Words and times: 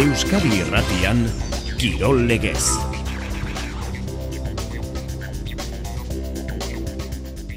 Euskadi 0.00 0.48
Irratian 0.62 1.26
Kirol 1.76 2.22
Legez. 2.26 2.70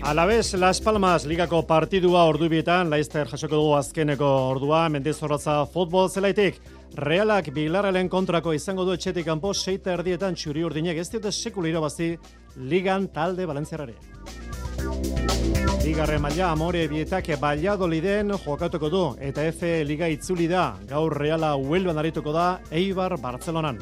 Alabez, 0.01 0.53
Las 0.55 0.81
Palmas 0.81 1.23
ligako 1.23 1.61
partidua 1.65 2.25
ordubietan, 2.27 2.89
Laizter 2.89 3.29
jasoko 3.31 3.55
dugu 3.55 3.77
azkeneko 3.77 4.27
ordua, 4.49 4.89
mendizorratza 4.91 5.61
futbol 5.71 6.09
zelaitik. 6.09 6.59
Realak 6.99 7.47
bilarrelen 7.55 8.09
kontrako 8.11 8.51
izango 8.51 8.83
du 8.83 8.97
etxetik 8.97 9.29
kanpo 9.29 9.53
seita 9.53 9.93
erdietan 9.95 10.35
txuri 10.35 10.67
urdinek 10.67 10.99
ez 10.99 11.07
dute 11.13 11.31
sekul 11.31 11.71
irabazi 11.71 12.17
ligan 12.57 13.07
talde 13.07 13.47
balentziarare. 13.47 14.12
Bigarren 15.83 16.21
maila 16.23 16.45
amore 16.53 16.85
bietak 16.87 17.25
Valladoliden 17.41 18.31
jokatuko 18.45 18.89
du 18.89 19.01
eta 19.19 19.43
F 19.49 19.67
Liga 19.83 20.07
itzuli 20.07 20.45
da. 20.47 20.77
Gaur 20.87 21.11
Reala 21.19 21.57
Huelvan 21.59 21.97
arituko 21.99 22.31
da 22.31 22.61
Eibar 22.71 23.17
Bartzelonan. 23.19 23.81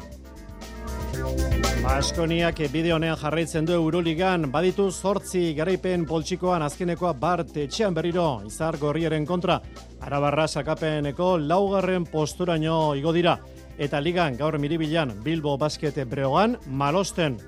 Baskoniak 1.84 2.58
bide 2.72 2.90
honean 2.92 3.16
jarraitzen 3.20 3.66
du 3.66 3.76
Euroligan, 3.78 4.48
baditu 4.50 4.88
zortzi 4.90 5.54
garaipen 5.54 6.04
poltsikoan 6.06 6.66
azkenekoa 6.66 7.12
bart 7.12 7.56
etxean 7.56 7.94
berriro, 7.94 8.42
izar 8.46 8.80
gorriaren 8.82 9.24
kontra, 9.26 9.60
arabarra 10.00 10.48
sakapeneko 10.48 11.36
laugarren 11.38 12.04
posturaino 12.10 12.96
igo 12.98 13.14
dira. 13.14 13.38
Eta 13.78 14.00
ligan 14.00 14.36
gaur 14.36 14.58
miribilan 14.58 15.14
Bilbo 15.22 15.56
Basket 15.56 16.02
Breogan, 16.10 16.58
Malosten, 16.66 17.38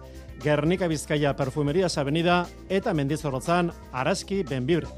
Gernika 0.42 0.88
Bizkaia 0.88 1.34
Perfumerias 1.36 1.98
Avenida 1.98 2.46
eta 2.68 2.94
Mendizorrotzan 2.94 3.70
Araski 3.92 4.42
Benbibre. 4.42 4.88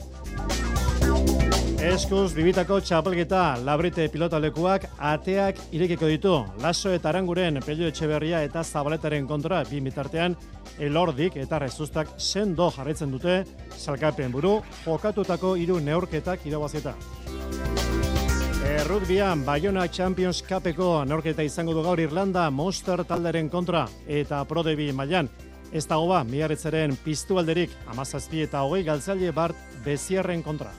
Eskuz 1.86 2.32
bibitako 2.34 2.80
txapelgeta 2.80 3.58
labrite 3.62 4.08
pilotalekuak 4.10 4.88
ateak 4.98 5.60
irekiko 5.76 6.08
ditu. 6.10 6.32
Laso 6.64 6.90
eta 6.90 7.10
aranguren 7.12 7.60
pelio 7.62 7.86
etxeberria 7.92 8.42
eta 8.42 8.64
zabaletaren 8.64 9.26
kontra 9.28 9.62
bi 9.70 9.80
mitartean 9.84 10.34
elordik 10.78 11.36
eta 11.36 11.60
rezustak 11.62 12.16
sendo 12.16 12.70
jarraitzen 12.74 13.12
dute 13.12 13.44
salkapen 13.76 14.32
buru 14.32 14.60
jokatutako 14.84 15.54
hiru 15.60 15.78
neurketak 15.80 16.40
irabazieta. 18.67 18.83
Errutbian 18.83 19.45
Bayona 19.45 19.89
Champions 19.89 20.42
Cupeko 20.42 21.05
neurketa 21.05 21.42
izango 21.42 21.75
du 21.75 21.83
gaur 21.83 21.98
Irlanda 22.00 22.50
Monster 22.50 23.05
talderen 23.05 23.48
kontra 23.48 23.89
eta 24.06 24.45
Prodebi 24.45 24.92
mailan. 24.92 25.28
Ez 25.72 25.86
dago 25.86 26.06
ba, 26.09 26.25
miarritzaren 26.25 26.97
piztu 27.05 27.39
alderik, 27.39 27.70
amazazpi 27.89 28.42
eta 28.42 28.62
hogei 28.62 28.84
galtzaile 28.84 29.33
bart 29.33 29.56
beziarren 29.84 30.42
kontra. 30.42 30.70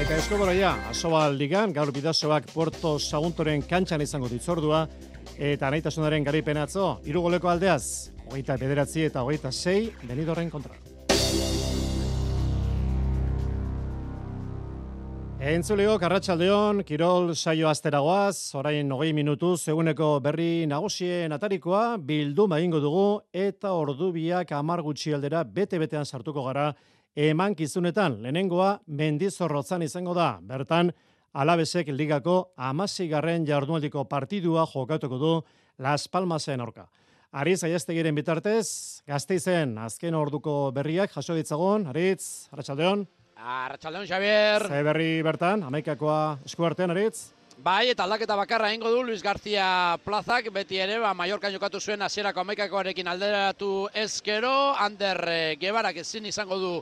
Eta 0.00 0.16
eskobora 0.16 0.52
asobal 0.90 1.36
ligan, 1.36 1.72
gaur 1.72 1.92
bidazoak 1.92 2.52
Puerto 2.52 2.98
Saguntoren 2.98 3.62
kantxan 3.62 4.02
izango 4.02 4.28
ditzordua, 4.28 4.88
eta 5.38 5.70
nahitasunaren 5.70 6.24
garipenatzo, 6.24 7.00
irugoleko 7.06 7.48
aldeaz, 7.48 8.10
hogeita 8.28 8.56
bederatzi 8.56 9.04
eta 9.04 9.22
hogeita 9.22 9.52
sei, 9.52 9.92
benidorren 10.02 10.50
kontra. 10.50 10.83
Entzuleo, 15.44 15.98
Karratxaldeon, 16.00 16.78
Kirol 16.88 17.34
saio 17.36 17.66
asteragoaz, 17.68 18.54
orain 18.56 18.88
hogei 18.94 19.10
minutu, 19.12 19.50
zeguneko 19.58 20.06
berri 20.24 20.64
nagusien 20.64 21.34
atarikoa, 21.36 21.98
bildu 22.00 22.46
egingo 22.56 22.78
dugu, 22.80 23.20
eta 23.30 23.74
ordubiak 23.76 24.52
amar 24.56 24.80
gutxi 24.80 25.12
aldera, 25.12 25.42
bete-betean 25.44 26.06
sartuko 26.06 26.46
gara, 26.46 26.70
eman 27.14 27.54
kizunetan, 27.54 28.22
lehenengoa, 28.22 28.80
mendizorrotzan 28.86 29.82
izango 29.82 30.14
da, 30.14 30.38
bertan, 30.40 30.90
alabesek 31.34 31.88
ligako 31.92 32.54
amazigarren 32.56 33.44
jardualdiko 33.44 34.06
partidua 34.08 34.64
jokatuko 34.72 35.18
du 35.18 35.34
Las 35.76 36.08
Palmasen 36.08 36.62
orka. 36.64 36.88
Ariz, 37.32 37.62
aiaztegiren 37.64 38.14
bitartez, 38.14 39.02
gazteizen, 39.06 39.76
azken 39.76 40.14
orduko 40.14 40.72
berriak, 40.72 41.12
jaso 41.12 41.36
ditzagon, 41.36 41.86
Aritz, 41.92 42.48
Arratxaldeon. 42.50 43.04
Arratxaldeon, 43.36 44.06
Xavier. 44.06 44.62
Ze 44.68 44.82
berri 44.86 45.08
bertan, 45.26 45.64
amaikakoa 45.66 46.38
eskuartean, 46.46 46.92
Aritz? 46.94 47.32
Bai, 47.56 47.88
eta 47.88 48.02
aldaketa 48.02 48.34
bakarra 48.34 48.72
ingo 48.74 48.90
du 48.90 49.04
Luis 49.04 49.22
García 49.22 49.96
Plazak, 50.04 50.48
beti 50.52 50.80
ere, 50.82 50.98
ba, 50.98 51.14
Mallorca 51.14 51.48
jokatu 51.54 51.78
zuen 51.80 52.02
hasierako 52.02 52.40
amaikakoarekin 52.40 53.06
alderatu 53.06 53.86
ezkero, 53.94 54.74
Ander 54.74 55.20
e, 55.30 55.36
Gebarak 55.60 56.00
ezin 56.02 56.26
izango 56.26 56.58
du 56.58 56.72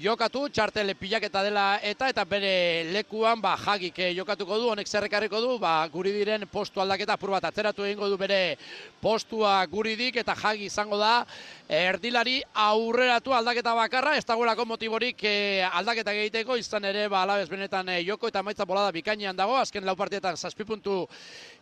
jokatu, 0.00 0.46
txartel 0.48 0.94
pilaketa 0.96 1.42
dela 1.44 1.64
eta, 1.82 2.08
eta 2.08 2.24
bere 2.24 2.88
lekuan, 2.94 3.42
ba, 3.44 3.52
jagik 3.66 4.00
eh, 4.00 4.14
jokatuko 4.16 4.56
du, 4.62 4.70
honek 4.72 4.88
zerrekarriko 4.88 5.42
du, 5.44 5.58
ba, 5.60 5.74
guri 5.92 6.14
diren 6.16 6.48
postu 6.48 6.80
aldaketa 6.80 7.18
apur 7.18 7.34
bat 7.36 7.44
atzeratu 7.44 7.84
egingo 7.84 8.08
du 8.08 8.16
bere 8.16 8.56
postua 9.04 9.58
guridik, 9.68 10.16
eta 10.24 10.34
jagi 10.40 10.70
izango 10.72 10.96
da, 10.96 11.26
erdilari 11.68 12.40
aurreratu 12.64 13.36
aldaketa 13.36 13.76
bakarra, 13.76 14.16
ez 14.16 14.24
dagoelako 14.24 14.64
motiborik 14.72 15.20
e, 15.28 15.36
aldaketa 15.68 16.16
egiteko, 16.16 16.56
izan 16.56 16.88
ere, 16.88 17.10
ba, 17.12 17.22
alabez 17.22 17.46
benetan 17.52 17.92
joko 18.08 18.32
eta 18.32 18.42
maitza 18.42 18.64
bolada 18.64 18.90
bikainean 18.90 19.36
dago, 19.36 19.60
azken 19.60 19.84
lau 19.84 19.94
partietan 20.14 20.36
zazpi 20.36 20.64
puntu 20.64 21.08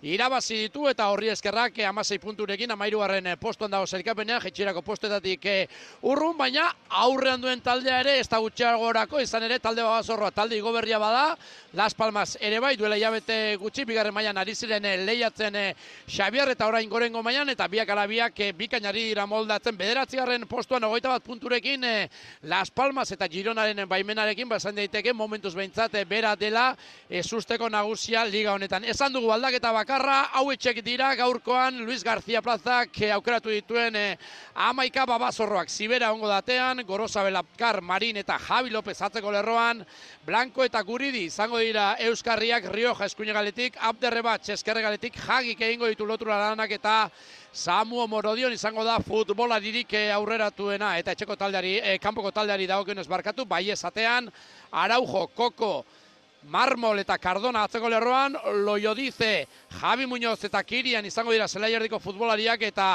irabazi 0.03 0.57
ditu 0.67 0.89
eta 0.91 1.07
horri 1.09 1.29
eskerrak 1.31 1.79
eh, 1.79 1.87
amasei 1.87 2.19
punturekin 2.19 2.71
amairuaren 2.75 3.27
eh, 3.27 3.37
postuan 3.37 3.71
dago 3.71 3.87
zelkapenean, 3.87 4.41
jetxirako 4.43 4.83
postuetatik 4.83 5.47
eh, 5.47 5.69
urrun, 6.03 6.37
baina 6.37 6.67
aurrean 6.89 7.41
duen 7.41 7.61
taldea 7.63 8.01
ere, 8.03 8.19
ez 8.19 8.29
da 8.29 8.41
gutxiagorako, 8.43 9.21
izan 9.23 9.47
ere 9.47 9.61
talde 9.63 9.83
babazorroa, 9.83 10.33
talde 10.35 10.57
igoberria 10.59 10.99
bada, 10.99 11.37
Las 11.73 11.95
Palmas 11.95 12.37
ere 12.41 12.59
bai, 12.61 12.77
duela 12.77 12.99
jabete 12.99 13.57
gutxi, 13.57 13.87
bigarren 13.89 14.13
mailan 14.13 14.37
ari 14.37 14.55
ziren 14.55 14.85
lehiatzen 15.07 15.55
Xabier 16.11 16.51
eta 16.53 16.67
orain 16.67 16.91
gorengo 16.91 17.23
mailan, 17.23 17.49
eta 17.49 17.69
biak 17.69 17.89
alabiak 17.89 18.43
bikainari 18.59 19.07
dira 19.13 19.25
moldatzen, 19.27 19.79
bederatzigarren 19.79 20.45
postuan 20.51 20.85
ogoita 20.85 21.15
bat 21.15 21.23
punturekin 21.23 21.87
Las 22.43 22.71
Palmas 22.71 23.13
eta 23.13 23.29
Gironaren 23.29 23.87
baimenarekin, 23.89 24.51
basan 24.51 24.77
daiteke 24.77 25.15
momentuz 25.15 25.55
behintzat 25.55 25.97
bera 26.11 26.35
dela, 26.37 26.73
susteko 27.23 27.71
nagusia 27.71 28.27
liga 28.43 28.55
honetan. 28.59 28.83
Esan 28.91 29.13
dugu 29.15 29.31
aldaketa 29.31 29.71
bakarra, 29.71 30.17
hau 30.35 30.49
etxek 30.51 30.81
dira 30.83 31.13
gaurkoan 31.15 31.77
Luis 31.87 32.03
García 32.03 32.41
Plazak 32.43 32.97
eh, 32.99 33.13
aukeratu 33.15 33.53
dituen 33.55 33.95
eh, 33.95 34.17
amaika 34.67 35.05
babazorroak 35.07 35.71
zibera 35.71 36.11
ongo 36.13 36.27
datean, 36.27 36.83
Gorosa 36.89 37.23
Belapkar, 37.23 37.79
Marin 37.81 38.19
eta 38.19 38.41
Javi 38.43 38.75
López 38.75 38.97
atzeko 38.99 39.31
lerroan, 39.31 39.85
Blanco 40.27 40.67
eta 40.67 40.83
Guridi 40.83 41.29
izango 41.29 41.63
dira 41.63 41.93
Euskarriak 42.09 42.67
Rioja 42.75 43.07
eskuine 43.07 43.33
galetik, 43.33 43.79
Abderre 43.79 44.25
bat 44.27 44.43
Txeskerre 44.43 44.83
galetik, 44.83 45.23
Jagik 45.23 45.63
egingo 45.63 45.87
ditu 45.87 46.09
lotura 46.09 46.41
lanak 46.43 46.75
eta 46.81 46.97
Samu 47.53 48.03
Morodion 48.09 48.53
izango 48.53 48.83
da 48.83 48.99
futbolaririk 48.99 49.95
eh, 49.95 50.09
aurreratuena 50.11 50.97
eta 50.99 51.15
etxeko 51.15 51.39
taldeari, 51.39 51.77
eh, 51.79 51.99
kanpoko 52.03 52.35
taldeari 52.35 52.67
dagokionez 52.67 53.07
barkatu, 53.07 53.47
bai 53.47 53.69
esatean, 53.71 54.33
Araujo, 54.73 55.29
Koko, 55.37 55.77
Marmol 56.51 56.99
eta 56.99 57.19
Cardona 57.23 57.63
atzeko 57.65 57.89
lerroan, 57.89 58.35
Loiodize, 58.65 59.47
Javi 59.79 60.07
Muñoz 60.07 60.41
eta 60.45 60.63
Kirian 60.65 61.07
izango 61.07 61.33
dira 61.33 61.47
zelaierdiko 61.47 62.01
futbolariak 62.03 62.63
eta 62.67 62.89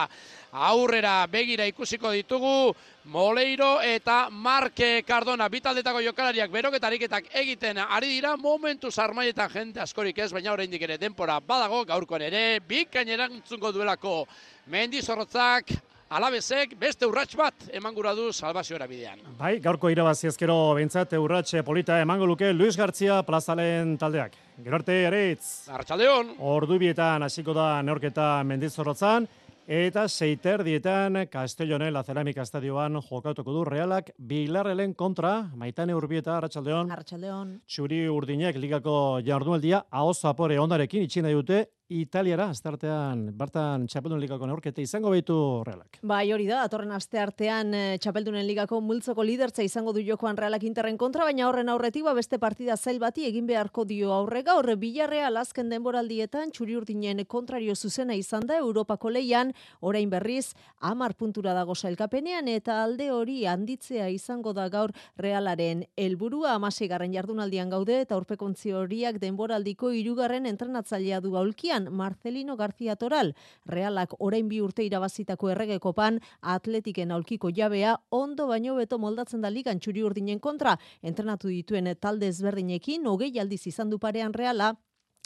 aurrera 0.51 1.25
begira 1.31 1.65
ikusiko 1.67 2.11
ditugu 2.11 2.75
Moleiro 3.07 3.79
eta 3.81 4.27
Marke 4.29 5.03
Cardona. 5.07 5.47
Bitaldetako 5.47 6.01
jokalariak 6.03 6.51
beroketarik 6.51 7.07
egiten 7.31 7.77
ari 7.77 8.09
dira 8.17 8.35
momentu 8.35 8.91
zarmaietan 8.91 9.49
jende 9.49 9.79
askorik 9.79 10.17
ez, 10.19 10.31
baina 10.33 10.51
oraindik 10.51 10.81
ere 10.81 10.97
denpora 10.97 11.39
badago 11.39 11.85
gaurkoan 11.85 12.21
ere 12.21 12.59
bikaineran 12.67 13.41
duelako 13.47 14.27
mendizorrotzak 14.67 15.71
alabezek 16.09 16.75
beste 16.79 17.07
urrats 17.07 17.35
bat 17.35 17.67
emangura 17.75 18.13
du 18.15 18.31
salvaziora 18.31 18.87
bidean. 18.87 19.19
Bai, 19.39 19.57
gaurko 19.63 19.89
irabazi 19.91 20.29
ezkero 20.31 20.55
behintzat 20.77 21.13
urratxe 21.19 21.63
polita 21.67 21.99
emango 22.01 22.25
luke 22.25 22.53
Luis 22.53 22.77
Gartzia 22.77 23.21
plazalen 23.27 23.97
taldeak. 23.99 24.37
Gero 24.63 24.79
arte, 24.79 25.01
eritz. 25.09 25.67
Arratxaldeon. 25.69 26.37
Ordu 26.39 26.79
bietan 26.79 27.27
hasiko 27.27 27.53
da 27.53 27.81
neorketa 27.83 28.41
mendizorrotzan, 28.47 29.27
eta 29.67 30.07
seiter 30.07 30.63
dietan 30.63 31.25
Castellonen 31.29 31.91
la 31.93 32.03
Cerámica 32.07 32.41
Estadioan 32.41 33.01
jokatuko 33.03 33.53
du 33.53 33.65
realak 33.67 34.13
bilarrelen 34.17 34.93
kontra, 34.95 35.51
maitane 35.55 35.93
urbieta, 35.93 36.37
Arratxaldeon. 36.37 36.91
Arratxaldeon. 36.95 37.57
Txuri 37.67 38.05
urdinek 38.09 38.55
ligako 38.57 39.19
jardunaldia, 39.27 39.83
hau 39.91 40.13
zapore 40.13 40.57
ondarekin 40.59 41.03
itxina 41.03 41.35
dute 41.35 41.65
Italiara, 41.87 42.49
astartean, 42.51 43.29
bertan 43.39 43.85
Txapeldun 43.87 44.19
Ligako 44.19 44.47
neurketa 44.49 44.81
izango 44.83 45.07
behitu 45.13 45.35
realak. 45.63 46.01
Bai, 46.03 46.25
hori 46.35 46.43
da, 46.49 46.65
atorren 46.67 46.91
aste 46.91 47.21
artean 47.21 47.69
eh, 47.71 47.97
Txapeldunen 48.03 48.43
Ligako 48.43 48.81
multzoko 48.83 49.23
lidertza 49.23 49.63
izango 49.63 49.93
du 49.95 50.03
jokoan 50.03 50.35
realak 50.35 50.65
interren 50.67 50.97
kontra, 50.99 51.23
baina 51.23 51.45
horren 51.47 51.71
aurretik 51.71 52.03
ba 52.03 52.11
beste 52.17 52.41
partida 52.43 52.75
zail 52.75 52.99
bati 52.99 53.23
egin 53.29 53.47
beharko 53.47 53.85
dio 53.87 54.11
aurrega, 54.11 54.57
horre 54.59 54.75
bilarrea 54.75 55.29
lasken 55.31 55.71
denboraldietan 55.71 56.51
txuri 56.51 56.75
urdinen 56.75 57.23
kontrario 57.23 57.75
zuzena 57.75 58.19
izan 58.19 58.43
da 58.51 58.57
Europako 58.59 59.13
leian, 59.15 59.53
orain 59.79 60.11
berriz, 60.11 60.57
amar 60.81 61.15
puntura 61.15 61.55
dago 61.55 61.71
sailkapenean 61.71 62.51
eta 62.51 62.81
alde 62.83 63.13
hori 63.15 63.45
handitzea 63.47 64.09
izango 64.11 64.51
da 64.51 64.67
gaur 64.67 64.91
realaren 65.15 65.85
helburua. 65.95 66.57
Amasi 66.59 66.91
garren 66.91 67.15
jardunaldian 67.15 67.71
gaude 67.71 68.01
eta 68.01 68.19
urpekontzi 68.19 68.75
horiak 68.75 69.23
denboraldiko 69.23 69.95
irugarren 69.95 70.51
entrenatzailea 70.51 71.23
du 71.23 71.31
gaulkian 71.77 71.93
Marcelino 71.93 72.55
García 72.57 72.95
Toral. 72.95 73.35
Realak 73.65 74.13
orain 74.19 74.47
bi 74.49 74.61
urte 74.61 74.83
irabazitako 74.83 75.51
erregekopan 75.51 76.19
atletiken 76.41 77.11
aulkiko 77.11 77.49
jabea 77.49 77.97
ondo 78.09 78.47
baino 78.47 78.75
beto 78.75 78.97
moldatzen 78.97 79.41
da 79.41 79.49
ligan 79.49 79.79
txuri 79.79 80.03
urdinen 80.03 80.39
kontra. 80.39 80.77
Entrenatu 81.01 81.47
dituen 81.47 81.95
talde 81.99 82.27
ezberdinekin, 82.27 83.05
hogei 83.05 83.39
aldiz 83.39 83.67
izan 83.67 83.89
du 83.89 83.99
parean 83.99 84.33
reala, 84.33 84.75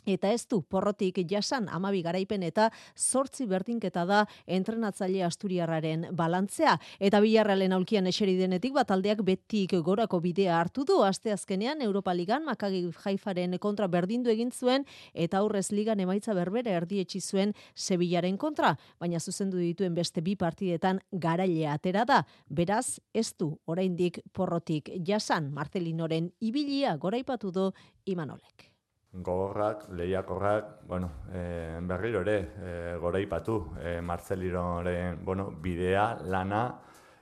Eta 0.05 0.31
ez 0.33 0.47
du, 0.49 0.61
porrotik 0.61 1.19
jasan 1.29 1.67
amabi 1.69 2.01
garaipen 2.01 2.43
eta 2.43 2.69
sortzi 2.95 3.45
berdinketa 3.45 4.05
da 4.05 4.23
entrenatzaile 4.47 5.23
asturiarraren 5.27 6.07
balantzea. 6.17 6.77
Eta 6.99 7.21
bilarrealen 7.21 7.75
aulkian 7.77 8.07
eseri 8.09 8.35
denetik 8.39 8.73
bat 8.73 8.91
aldeak 8.91 9.21
betik 9.27 9.75
gorako 9.85 10.19
bidea 10.19 10.57
hartu 10.59 10.85
du. 10.85 11.01
Aste 11.05 11.31
azkenean 11.31 11.81
Europa 11.81 12.13
Ligan 12.13 12.45
makagi 12.45 12.87
jaifaren 13.03 13.57
kontra 13.59 13.87
berdindu 13.87 14.31
egin 14.33 14.51
zuen 14.51 14.85
eta 15.13 15.37
aurrez 15.37 15.69
ligan 15.71 15.99
emaitza 15.99 16.33
berbere 16.33 16.71
erdietsi 16.71 17.21
zuen 17.21 17.53
Sevillaren 17.75 18.37
kontra. 18.37 18.75
Baina 18.99 19.19
zuzendu 19.19 19.57
dituen 19.57 19.93
beste 19.93 20.21
bi 20.21 20.35
partidetan 20.35 20.99
garaile 21.11 21.67
atera 21.67 22.05
da. 22.05 22.23
Beraz, 22.49 22.99
ez 23.13 23.33
du, 23.37 23.53
oraindik 23.65 24.21
porrotik 24.33 24.89
jasan 25.05 25.51
Marcelinoren 25.53 26.31
ibilia 26.39 26.97
goraipatu 26.97 27.51
du 27.51 27.71
Imanolek 28.05 28.70
gogorrak, 29.13 29.89
lehiakorrak, 29.89 30.83
bueno, 30.87 31.09
e, 31.33 31.79
berriro 31.81 32.21
ere, 32.21 32.37
e, 32.63 32.95
gora 32.97 33.19
ipatu, 33.19 33.73
e, 33.79 33.99
Marceliroren, 34.01 35.23
bueno, 35.25 35.51
bidea, 35.51 36.17
lana, 36.23 36.79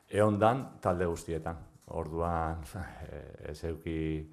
eondan 0.09 0.79
talde 0.81 1.05
guztietan. 1.05 1.57
Orduan, 1.87 2.61
e, 3.09 3.51
ez 3.51 3.63
euki 3.63 4.29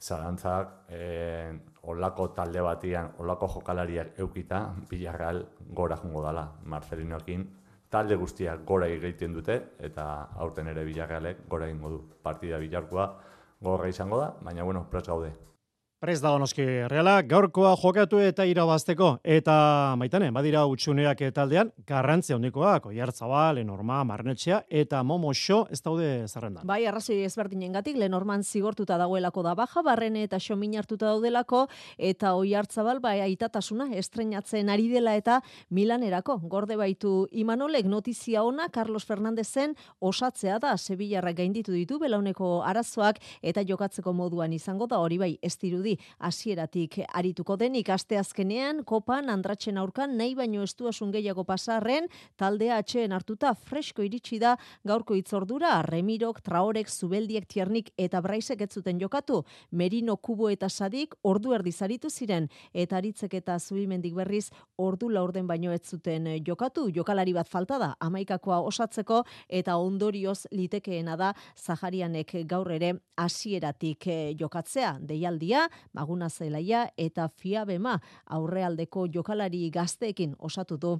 zalantzak, 0.00 0.90
e, 0.90 1.52
olako 1.82 2.30
talde 2.34 2.60
batian, 2.60 3.12
olako 3.18 3.48
jokalariak 3.54 4.18
eukita, 4.18 4.74
bilarral 4.90 5.46
gora 5.70 5.96
jungo 5.96 6.22
dala, 6.22 6.50
Marcelinokin, 6.64 7.46
talde 7.88 8.16
guztiak 8.16 8.64
gora 8.66 8.88
egiten 8.90 9.32
dute, 9.32 9.60
eta 9.78 10.28
aurten 10.42 10.66
ere 10.74 10.84
bilarralek 10.84 11.46
gora 11.48 11.70
egingo 11.70 11.90
du. 11.90 12.04
Partida 12.22 12.58
bilarkoa 12.58 13.12
gogorra 13.60 13.88
izango 13.88 14.18
da, 14.20 14.34
baina, 14.42 14.64
bueno, 14.64 14.88
prez 14.90 15.06
gaude. 15.06 15.46
Prez 15.96 16.18
dago 16.20 16.36
noski 16.36 16.60
reala, 16.92 17.22
gaurkoa 17.24 17.70
jokatu 17.80 18.18
eta 18.20 18.44
irabazteko. 18.44 19.06
Eta 19.24 19.94
maitane, 19.96 20.26
badira 20.28 20.66
utxuneak 20.68 21.22
taldean, 21.32 21.70
garrantzia 21.88 22.36
hondikoak, 22.36 22.90
oiartzabal, 22.90 23.56
Lenorma, 23.56 24.02
Marnetxea, 24.04 24.58
eta 24.68 25.00
Momo 25.02 25.30
Xo 25.32 25.62
ez 25.72 25.78
daude 25.80 26.10
zerrendan. 26.28 26.66
Bai, 26.68 26.82
arrazoi 26.84 27.22
ezberdinen 27.24 27.72
gatik, 27.78 27.96
Lenorman 27.96 28.44
zigortuta 28.44 28.98
dagoelako 29.00 29.46
da 29.46 29.54
baja, 29.56 29.80
barrene 29.86 30.26
eta 30.28 30.36
xo 30.36 30.58
minartuta 30.60 31.14
daudelako, 31.14 31.62
eta 31.96 32.34
oiartzabal, 32.36 33.00
bai, 33.00 33.22
aitatasuna, 33.30 33.88
estrenatzen 33.96 34.68
ari 34.68 34.90
dela 34.92 35.16
eta 35.16 35.38
Milanerako. 35.70 36.42
Gorde 36.44 36.76
baitu 36.76 37.14
Imanolek 37.32 37.88
notizia 37.88 38.44
ona, 38.44 38.68
Carlos 38.68 39.06
Fernandezen 39.08 39.72
osatzea 40.00 40.60
da, 40.60 40.76
Sevillarra 40.76 41.32
gainditu 41.32 41.72
ditu, 41.72 41.96
belauneko 42.04 42.60
arazoak, 42.68 43.24
eta 43.40 43.64
jokatzeko 43.64 44.12
moduan 44.12 44.52
izango 44.52 44.92
da, 44.92 45.00
hori 45.00 45.22
bai, 45.24 45.32
ez 45.40 45.56
dirudi 45.56 45.85
hasieratik 46.18 46.98
arituko 47.14 47.56
denik. 47.56 47.88
Aste 47.94 48.18
azkenean 48.18 48.82
kopan 48.84 49.30
andratzen 49.30 49.78
aurkan 49.78 50.16
nahi 50.18 50.34
baino 50.34 50.64
estuasun 50.66 51.12
gehiago 51.14 51.44
pasarren 51.44 52.08
taldea 52.36 52.80
atxeen 52.82 53.12
hartuta 53.12 53.54
fresko 53.54 54.02
iritsi 54.06 54.38
da 54.42 54.56
gaurko 54.84 55.14
itzordura 55.14 55.82
Remirok, 55.86 56.40
Traorek, 56.42 56.90
Zubeldiek, 56.90 57.46
Tiernik 57.46 57.92
eta 57.96 58.20
Braisek 58.24 58.62
ez 58.66 58.70
zuten 58.72 59.00
jokatu. 59.00 59.42
Merino, 59.70 60.16
Kubo 60.16 60.50
eta 60.50 60.68
Sadik 60.68 61.14
ordu 61.22 61.54
erdi 61.54 61.72
zaritu 61.72 62.10
ziren. 62.10 62.48
Eta 62.72 62.96
aritzek 62.98 63.34
eta 63.34 63.58
Zubimendik 63.58 64.14
berriz 64.14 64.50
ordu 64.76 65.08
laurden 65.12 65.46
baino 65.46 65.72
ez 65.72 65.82
zuten 65.84 66.28
jokatu. 66.46 66.88
Jokalari 66.94 67.32
bat 67.36 67.48
falta 67.48 67.78
da 67.78 67.94
amaikakoa 68.00 68.60
osatzeko 68.66 69.22
eta 69.48 69.76
ondorioz 69.76 70.46
litekeena 70.52 71.16
da 71.16 71.32
Zaharianek 71.56 72.32
gaur 72.48 72.70
ere 72.72 72.94
hasieratik 73.16 74.08
jokatzea. 74.38 74.96
Deialdia 75.00 75.66
Maguna 75.92 76.28
Zelaia 76.28 76.88
eta 76.96 77.28
Fiabema 77.28 77.98
aurrealdeko 78.26 79.06
jokalari 79.06 79.68
gazteekin 79.70 80.34
osatu 80.38 80.76
du 80.76 80.98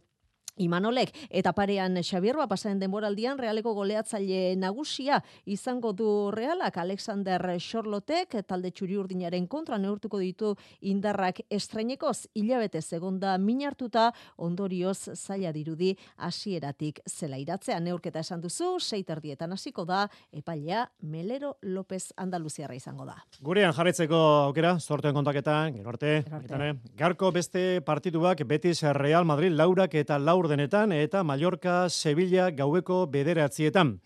Imanolek. 0.56 1.12
Eta 1.29 1.53
parean 1.53 1.99
Xabierba 2.03 2.47
pasaren 2.49 2.79
denboraldian 2.81 3.38
realeko 3.38 3.75
goleatzaile 3.76 4.56
nagusia 4.56 5.20
izango 5.44 5.93
du 5.93 6.31
realak. 6.32 6.79
Alexander 6.81 7.43
Xorlotek 7.61 8.38
talde 8.49 8.70
txuri 8.73 8.97
urdinaren 8.97 9.47
kontra 9.47 9.76
neurtuko 9.79 10.19
ditu 10.23 10.55
indarrak 10.81 11.43
estrenekoz 11.50 12.26
hilabete 12.35 12.81
segonda 12.81 13.37
minartuta 13.38 14.11
ondorioz 14.37 15.12
zaila 15.14 15.53
dirudi 15.53 15.93
hasieratik 16.17 17.02
zela 17.09 17.37
iratzea 17.37 17.79
neurketa 17.81 18.25
esan 18.25 18.41
duzu 18.41 18.76
seiterdietan 18.81 19.52
hasiko 19.52 19.85
da 19.85 20.06
epailea 20.32 20.87
Melero 21.02 21.56
López 21.62 22.12
Andaluziarra 22.17 22.75
izango 22.75 23.05
da. 23.05 23.19
Gurean 23.44 23.75
jarretzeko 23.76 24.17
aukera, 24.47 24.76
sortuen 24.81 25.14
kontaketan, 25.14 25.76
gero 25.76 25.93
arte, 25.93 26.73
garko 26.97 27.31
beste 27.32 27.82
partituak 27.85 28.43
Betis 28.49 28.82
Real 28.97 29.29
Madrid 29.29 29.52
laurak 29.52 29.94
eta 29.94 30.19
laur 30.19 30.45
laurdenetan 30.46 30.93
eta 30.94 31.25
Mallorca 31.26 31.88
Sevilla 31.90 32.52
gaueko 32.54 33.00
bederatzietan. 33.10 33.96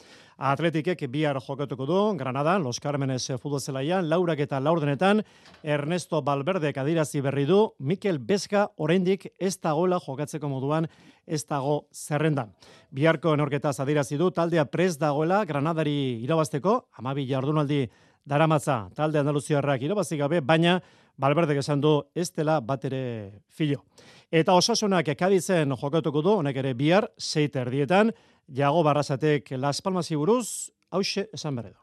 Atletikek 0.40 1.02
bihar 1.12 1.36
jokatuko 1.36 1.84
du, 1.84 1.98
Granada, 2.16 2.58
Los 2.58 2.80
Carmenes 2.80 3.26
futbol 3.42 3.60
zelaian, 3.60 4.08
laurak 4.08 4.40
eta 4.40 4.56
laurdenetan, 4.58 5.20
Ernesto 5.62 6.22
Valverde 6.24 6.72
kadirazi 6.72 7.20
berri 7.20 7.44
du, 7.44 7.74
Mikel 7.78 8.18
Beska 8.18 8.70
oraindik 8.78 9.26
ez 9.38 9.58
dagoela 9.60 9.98
jokatzeko 10.00 10.48
moduan 10.48 10.88
ez 11.26 11.44
dago 11.44 11.82
zerrendan. 11.92 12.54
Biharko 12.90 13.34
enorketa 13.36 13.74
zadirazi 13.74 14.16
du, 14.16 14.30
taldea 14.30 14.64
prez 14.64 14.96
dagoela, 14.96 15.44
Granadari 15.44 16.22
irabazteko, 16.24 16.86
amabi 16.96 17.26
jardunaldi 17.28 17.82
daramatza, 18.24 18.86
talde 18.96 19.20
Andaluziarrak 19.20 19.84
irabazik 19.84 20.24
gabe, 20.24 20.40
baina 20.40 20.80
Valverde 21.20 21.58
esan 21.60 21.82
du 21.84 21.98
ez 22.16 22.30
dela 22.32 22.62
bat 22.64 22.84
ere 22.88 23.42
filo. 23.52 23.82
Eta 24.30 24.54
osasunak 24.54 25.08
ekaditzen 25.10 25.74
jokatuko 25.74 26.20
du, 26.22 26.32
honek 26.38 26.60
ere 26.60 26.70
bihar, 26.78 27.08
seiter 27.18 27.66
dietan, 27.66 28.12
jago 28.46 28.84
barrazatek 28.86 29.48
Las 29.58 29.80
Palmas 29.82 30.06
buruz, 30.14 30.70
hause 30.90 31.24
esan 31.34 31.56
berre 31.56 31.72
du. 31.72 31.80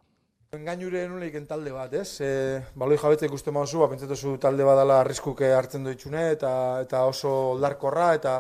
Engainure 0.55 1.01
nuleik 1.11 1.35
talde 1.45 1.73
bat, 1.75 1.91
ez? 1.91 2.21
E, 2.23 2.61
baloi 2.73 2.95
jabetzek 2.97 3.33
uste 3.35 3.51
mauzu, 3.51 3.83
apentzatu 3.83 4.37
talde 4.39 4.63
badala 4.63 5.01
arriskuke 5.01 5.49
hartzen 5.51 5.83
doitxune, 5.83 6.21
eta, 6.37 6.51
eta 6.85 7.03
oso 7.05 7.33
oldarkorra, 7.51 8.13
eta 8.15 8.37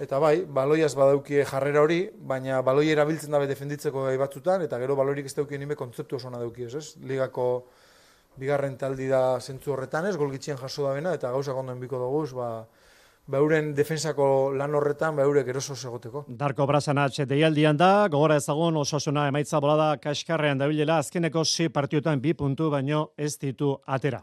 eta 0.00 0.20
bai, 0.22 0.44
baloiaz 0.46 0.94
badaukie 0.94 1.42
jarrera 1.44 1.82
hori, 1.82 2.04
baina 2.14 2.62
baloi 2.62 2.86
erabiltzen 2.92 3.34
dabe 3.34 3.48
defenditzeko 3.50 4.04
gai 4.06 4.16
batzutan, 4.16 4.62
eta 4.62 4.78
gero 4.78 4.94
baloirik 4.96 5.26
ez 5.26 5.34
daukien 5.34 5.60
nime 5.60 5.74
kontzeptu 5.74 6.16
oso 6.16 6.30
dauki, 6.30 6.70
ez? 6.70 6.94
Ligako 7.02 7.66
bigarren 8.38 8.78
taldi 8.78 9.10
da 9.10 9.40
zentzu 9.40 9.74
horretan, 9.74 10.06
ez? 10.06 10.14
Golgitxien 10.16 10.56
jaso 10.56 10.86
da 10.86 10.94
bena, 10.94 11.12
eta 11.18 11.34
gauzak 11.34 11.56
onden 11.56 11.82
biko 11.82 11.98
dugu, 11.98 12.22
ba, 12.38 12.50
beuren 13.30 13.70
defensako 13.74 14.26
lan 14.58 14.74
horretan 14.74 15.16
beurek 15.18 15.48
eroso 15.52 15.76
egoteko. 15.88 16.24
Darko 16.28 16.66
Brasanatx 16.66 17.26
deialdian 17.30 17.78
da, 17.78 18.08
gogora 18.12 18.36
ezagun 18.40 18.76
osasuna 18.80 19.28
emaitza 19.30 19.60
bolada 19.62 19.94
kaskarrean 20.02 20.58
dabilela 20.58 20.98
azkeneko 20.98 21.44
si 21.44 21.68
partiotan 21.68 22.20
bi 22.20 22.34
puntu 22.34 22.70
baino 22.70 23.10
ez 23.16 23.36
ditu 23.38 23.76
atera. 23.86 24.22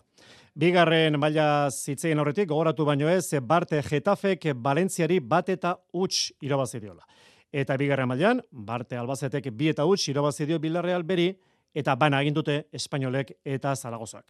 Bigarren 0.57 1.19
maila 1.21 1.69
zitzegin 1.69 2.19
horretik, 2.19 2.49
gogoratu 2.49 2.85
baino 2.85 3.09
ez, 3.09 3.29
Barte 3.41 3.81
Getafek 3.85 4.49
Valentziari 4.55 5.19
bat 5.19 5.49
eta 5.53 5.75
huts 5.93 6.31
irabazi 6.41 6.81
diola. 6.81 7.05
Eta 7.53 7.77
bigarren 7.77 8.09
mailan, 8.09 8.41
Barte 8.51 8.97
Albazetek 8.97 9.51
bi 9.53 9.69
eta 9.69 9.85
huts 9.85 10.07
irabazi 10.09 10.45
dio 10.49 10.59
Bilarreal 10.59 11.03
beri, 11.03 11.29
eta 11.75 11.95
bana 11.95 12.21
egin 12.21 12.33
dute 12.33 12.63
Espainolek 12.74 13.38
eta 13.45 13.75
Zaragozak. 13.75 14.25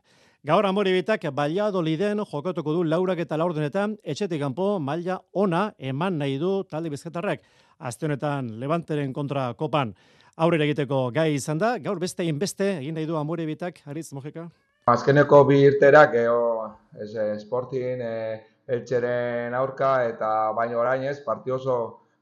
Gaur 0.46 0.66
amore 0.66 0.92
bitak 0.94 1.24
Valladoliden 1.36 2.22
jokatuko 2.32 2.74
du 2.74 2.84
laurak 2.84 3.20
eta 3.20 3.38
laurdenetan, 3.38 3.98
etxetik 4.04 4.40
kanpo 4.40 4.78
maila 4.80 5.20
ona 5.34 5.72
eman 5.78 6.18
nahi 6.18 6.38
du 6.38 6.64
talde 6.64 6.90
bizketarrek. 6.90 7.42
Azte 7.80 8.06
honetan 8.06 8.60
Levanteren 8.60 9.12
kontra 9.14 9.54
kopan 9.54 9.94
aurrera 10.38 10.64
egiteko 10.64 11.10
gai 11.14 11.34
izan 11.34 11.58
da, 11.58 11.78
gaur 11.82 12.00
beste 12.00 12.24
inbeste 12.24 12.78
egin 12.78 12.96
nahi 12.96 13.10
du 13.10 13.18
amore 13.18 13.46
bitak, 13.46 13.82
Aritz 13.86 14.12
Mojeka? 14.14 14.48
Azkeneko 14.88 15.44
bi 15.50 15.58
irterak, 15.66 16.14
ez, 16.16 17.12
sportin, 17.42 18.02
e, 18.02 18.40
eltxeren 18.68 19.56
aurka, 19.58 19.92
eta 20.08 20.30
baino 20.56 20.80
orain 20.80 21.04
ez, 21.10 21.18
parti 21.26 21.52
oso 21.52 21.78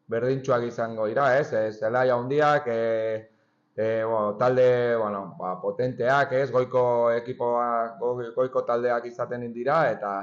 berdintxuak 0.09 0.63
izango 0.65 1.05
dira, 1.11 1.27
ez, 1.37 1.51
zelaia 1.77 2.15
handiak, 2.15 2.67
e, 2.67 3.34
e, 3.75 4.03
bueno, 4.03 4.35
talde 4.37 4.95
bueno, 4.95 5.35
ba, 5.37 5.59
potenteak, 5.61 6.31
ez, 6.31 6.51
goiko 6.51 7.11
ekipoa, 7.11 7.97
goiko 7.99 8.63
taldeak 8.63 9.05
izaten 9.11 9.51
dira, 9.53 9.91
eta 9.91 10.15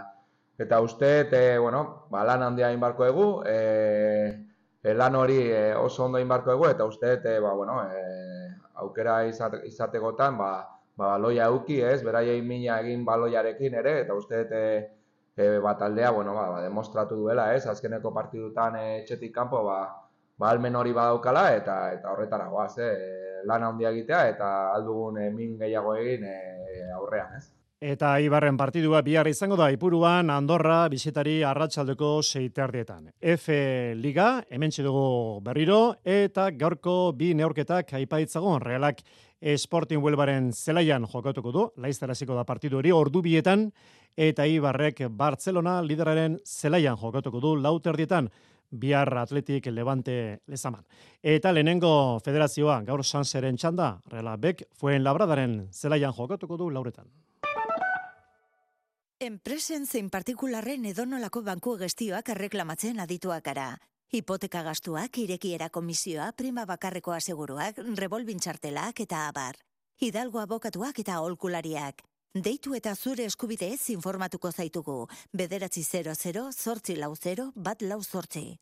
eta 0.58 0.80
uste, 0.80 1.28
e, 1.30 1.58
bueno, 1.58 2.06
ba, 2.10 2.24
lan 2.24 2.42
handia 2.42 2.72
inbarko 2.72 3.04
egu, 3.04 3.26
e, 3.44 4.46
e, 4.82 4.94
lan 4.94 5.16
hori 5.16 5.40
e, 5.50 5.74
oso 5.74 6.04
ondo 6.06 6.18
inbarko 6.22 6.52
egu, 6.52 6.68
eta 6.70 6.84
uste, 6.84 7.18
e, 7.24 7.38
ba, 7.40 7.52
bueno, 7.52 7.82
e, 7.84 8.56
aukera 8.80 9.24
izate, 9.26 9.62
izategotan, 9.68 10.38
ba, 10.38 10.52
ba, 10.96 11.12
baloia 11.16 11.50
euki, 11.52 11.80
ez, 11.82 12.00
beraiei 12.04 12.40
mina 12.42 12.80
egin 12.80 13.04
baloiarekin 13.04 13.74
ere, 13.82 13.98
eta 14.06 14.14
uste, 14.14 14.46
e, 14.48 14.62
e, 15.36 15.58
ba, 15.58 15.76
taldea, 15.76 16.10
bueno, 16.10 16.34
ba, 16.34 16.48
ba, 16.54 16.62
demostratu 16.62 17.16
duela, 17.16 17.52
ez, 17.54 17.66
azkeneko 17.66 18.14
partidutan 18.14 18.78
e, 18.80 18.86
txetik 19.08 19.34
kanpo, 19.34 19.64
ba, 19.66 19.80
ba, 20.38 20.50
almen 20.50 20.76
hori 20.76 20.92
badaukala, 20.96 21.50
eta 21.56 21.82
eta 21.98 22.12
horretara 22.12 22.48
goaz, 22.52 22.76
e, 22.78 23.22
lan 23.48 23.64
handia 23.66 23.90
egitea, 23.90 24.28
eta 24.34 24.52
aldugun 24.74 25.18
e, 25.18 25.30
min 25.30 25.58
gehiago 25.58 25.96
egin 25.96 26.24
e, 26.28 26.36
aurrean, 26.96 27.36
ez. 27.38 27.48
Eta 27.82 28.12
Ibarren 28.22 28.54
partidua 28.54 29.00
bihar 29.02 29.26
izango 29.26 29.56
da 29.58 29.66
Ipuruan 29.74 30.28
Andorra 30.30 30.84
bizitari 30.86 31.40
arratsaldeko 31.42 32.20
seiterdietan. 32.22 33.08
F 33.18 33.48
Liga, 33.98 34.44
hemen 34.48 34.70
dugu 34.76 35.40
berriro, 35.42 35.96
eta 36.04 36.50
gaurko 36.50 37.12
bi 37.12 37.32
neorketak 37.34 37.92
aipaitzagon 37.98 38.62
realak 38.62 39.02
Sporting 39.58 39.98
Huelbaren 39.98 40.52
zelaian 40.52 41.08
jokatuko 41.10 41.50
du, 41.50 41.66
laizteraziko 41.76 42.36
da 42.36 42.44
partidu 42.44 42.78
hori 42.78 42.92
ordu 42.94 43.20
bietan, 43.20 43.72
eta 44.16 44.46
Ibarrek 44.46 45.08
Barcelona 45.10 45.80
lideraren 45.82 46.38
zelaian 46.46 46.96
jokatuko 46.96 47.40
du 47.40 47.56
lauterdietan 47.56 48.30
bihar 48.72 49.12
atletik 49.18 49.66
levante 49.70 50.40
lezaman. 50.46 50.84
Eta 51.22 51.52
lehenengo 51.52 52.20
federazioa 52.24 52.80
gaur 52.82 53.04
sanseren 53.04 53.56
txanda, 53.56 54.00
Reala 54.10 54.36
Bek, 54.36 54.64
fuen 54.74 55.04
labradaren 55.04 55.68
zelaian 55.72 56.12
jokatuko 56.16 56.56
du 56.56 56.70
lauretan. 56.70 57.06
Enpresen 59.22 59.86
zein 59.86 60.08
partikularren 60.10 60.84
edonolako 60.90 61.44
banku 61.46 61.76
gestioak 61.78 62.32
erreklamatzen 62.34 62.98
adituak 62.98 63.46
ara. 63.52 63.68
Hipoteka 64.12 64.64
gastuak, 64.66 65.18
irekiera 65.22 65.68
komisioa, 65.70 66.32
prima 66.36 66.66
bakarreko 66.66 67.14
aseguruak, 67.14 67.78
revolvin 67.96 68.42
txartelak 68.42 69.00
eta 69.06 69.28
abar. 69.28 69.60
Hidalgo 70.02 70.42
abokatuak 70.42 70.98
eta 70.98 71.20
holkulariak. 71.22 72.02
Deitu 72.32 72.72
eta 72.72 72.94
zure 72.96 73.26
eskubideez 73.28 73.90
informatuko 73.92 74.50
zaitugu. 74.50 75.06
Bederatzi 75.36 75.82
00, 75.84 76.46
zortzi 76.52 76.94
lau 76.96 77.12
0, 77.14 77.50
bat 77.54 77.82
lau 77.82 78.00
zortzi. 78.02 78.56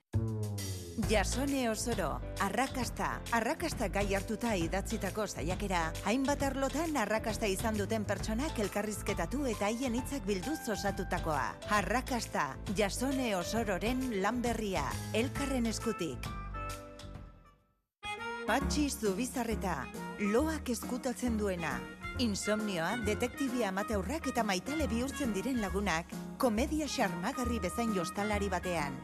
Jasone 1.09 1.69
osoro, 1.71 2.09
arrakasta, 2.43 3.21
arrakasta 3.31 3.87
gai 3.89 4.13
hartuta 4.15 4.57
idatzitako 4.59 5.27
saiakera, 5.29 5.93
hainbat 6.05 6.43
arlotan 6.43 6.97
arrakasta 6.97 7.47
izan 7.47 7.79
duten 7.79 8.05
pertsonak 8.05 8.59
elkarrizketatu 8.59 9.47
eta 9.47 9.71
haien 9.71 9.95
hitzak 9.95 10.27
bilduz 10.27 10.59
osatutakoa. 10.75 11.55
Arrakasta, 11.79 12.57
jasone 12.77 13.37
osororen 13.37 14.03
lanberria, 14.21 14.83
elkarren 15.15 15.71
eskutik. 15.71 16.27
Patxi 18.51 18.91
zubizarreta, 18.91 19.85
loak 20.35 20.75
eskutatzen 20.75 21.39
duena, 21.39 21.79
Insomnioa, 22.21 22.99
detektibia 23.07 23.71
amateurrak 23.71 24.27
eta 24.29 24.43
maitale 24.45 24.85
bihurtzen 24.91 25.31
diren 25.33 25.63
lagunak, 25.63 26.11
komedia 26.37 26.85
xarmagarri 26.85 27.57
bezain 27.65 27.95
jostalari 27.97 28.51
batean. 28.53 28.99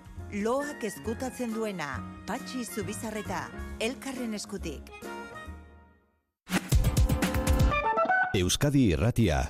Loak 0.45 0.85
eskutatzen 0.85 1.55
duena, 1.55 1.89
patxi 2.29 2.67
zubizarreta, 2.67 3.47
elkarren 3.81 4.37
eskutik. 4.37 4.93
Euskadi 8.37 8.91
Irratia. 8.93 9.41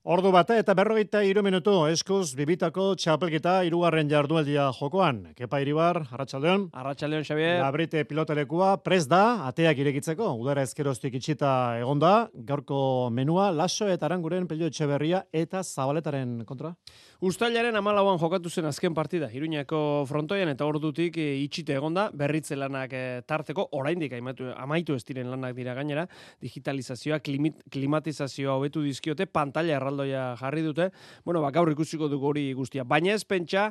Ordu 0.00 0.30
bata 0.32 0.54
eta 0.56 0.72
berrogeita 0.72 1.20
iru 1.28 1.42
minutu 1.44 1.74
eskuz 1.84 2.32
bibitako 2.32 2.94
txapelketa 2.96 3.58
irugarren 3.68 4.08
jardueldia 4.08 4.70
jokoan. 4.72 5.18
Kepa 5.36 5.58
Iribar, 5.60 5.98
Arratxaldeon. 6.08 6.70
Arratxaldeon, 6.72 7.26
Xavier. 7.28 7.60
Labrite 7.60 8.06
pilotelekua 8.08 8.78
prez 8.80 9.02
da, 9.10 9.44
ateak 9.50 9.82
irekitzeko. 9.84 10.30
Udara 10.40 10.64
ezkeroztik 10.64 11.18
itxita 11.20 11.52
egonda, 11.82 12.30
gaurko 12.32 13.10
menua, 13.12 13.50
laso 13.52 13.90
eta 13.92 14.08
aranguren 14.08 14.48
pelio 14.48 14.72
etxeberria 14.72 15.26
eta 15.36 15.60
zabaletaren 15.60 16.46
kontra. 16.48 16.72
Uztailaren 17.20 17.76
amalauan 17.76 18.16
jokatu 18.16 18.48
zen 18.48 18.64
azken 18.64 18.94
partida, 18.96 19.26
Iruñako 19.36 20.06
frontoian 20.08 20.48
eta 20.48 20.64
ordutik 20.64 21.18
e, 21.20 21.26
itxite 21.42 21.74
egonda, 21.76 22.06
berritze 22.16 22.56
lanak 22.56 22.94
e, 22.96 23.00
tarteko, 23.28 23.66
oraindik 23.76 24.14
amaitu, 24.16 24.46
amaitu 24.56 24.94
ez 24.96 25.02
diren 25.04 25.28
lanak 25.28 25.52
dira 25.58 25.74
gainera, 25.76 26.06
digitalizazioa, 26.40 27.18
klimit, 27.20 27.58
klimatizazioa 27.68 28.54
hobetu 28.56 28.80
dizkiote, 28.80 29.26
pantalla 29.28 29.76
erraldoia 29.76 30.22
jarri 30.40 30.64
dute, 30.64 30.86
bueno, 31.26 31.42
ba, 31.44 31.50
gaur 31.52 31.68
ikusiko 31.74 32.08
dugu 32.08 32.30
hori 32.30 32.46
guztia. 32.56 32.86
Baina 32.88 33.12
ez 33.12 33.26
pentsa, 33.28 33.66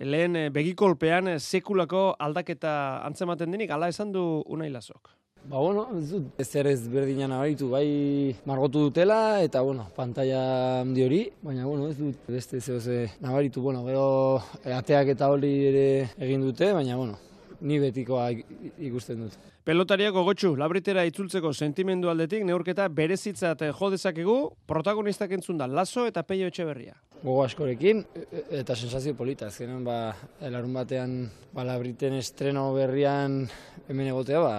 lehen 0.00 0.40
e, 0.40 0.46
begikolpean 0.56 1.34
e, 1.34 1.36
sekulako 1.44 2.06
aldaketa 2.16 3.04
antzematen 3.04 3.52
denik, 3.52 3.76
ala 3.76 3.92
esan 3.92 4.16
du 4.16 4.24
unai 4.48 4.70
lasok. 4.72 5.12
Ba, 5.44 5.58
bueno, 5.58 5.82
ez 5.98 6.06
dut 6.08 6.38
ezer 6.40 6.64
ez 6.70 6.86
berdinan 6.88 7.34
abaritu, 7.36 7.66
bai 7.68 8.32
margotu 8.48 8.86
dutela, 8.86 9.42
eta, 9.44 9.60
bueno, 9.60 9.90
pantalla 9.92 10.80
handi 10.80 11.04
hori, 11.04 11.18
baina, 11.44 11.66
bueno, 11.68 11.90
ez 11.92 11.98
dut 11.98 12.30
beste 12.32 12.62
zeo 12.62 12.80
ze 12.80 13.10
nabaritu, 13.20 13.60
bueno, 13.60 13.84
gero 13.84 14.40
eh, 14.64 14.72
ateak 14.72 15.10
eta 15.12 15.28
hori 15.28 15.50
ere 15.68 15.88
egin 16.16 16.46
dute, 16.46 16.72
baina, 16.72 16.96
bueno, 16.96 17.18
ni 17.60 17.76
betikoa 17.78 18.30
ikusten 18.32 19.26
dut. 19.26 19.36
Pelotariak 19.68 20.14
gogotxu, 20.16 20.54
labritera 20.56 21.04
itzultzeko 21.08 21.52
sentimendu 21.52 22.08
aldetik, 22.08 22.44
neurketa 22.48 22.88
berezitzat 22.88 23.66
jo 23.68 23.90
dezakegu, 23.92 24.38
protagonistak 24.68 25.32
entzun 25.36 25.60
da, 25.60 25.68
lazo 25.68 26.06
eta 26.08 26.22
peio 26.24 26.48
etxe 26.48 26.64
berria. 26.64 26.96
Gogo 27.20 27.44
askorekin, 27.44 28.00
e, 28.16 28.24
e, 28.30 28.42
eta 28.62 28.76
sensazio 28.76 29.12
polita, 29.16 29.48
azkenean, 29.52 29.84
ba, 29.84 29.98
larun 30.40 30.72
batean, 30.76 31.18
ba, 31.52 31.64
labriten 31.68 32.16
estreno 32.16 32.70
berrian 32.76 33.42
hemen 33.88 34.10
egotea, 34.12 34.40
ba, 34.40 34.56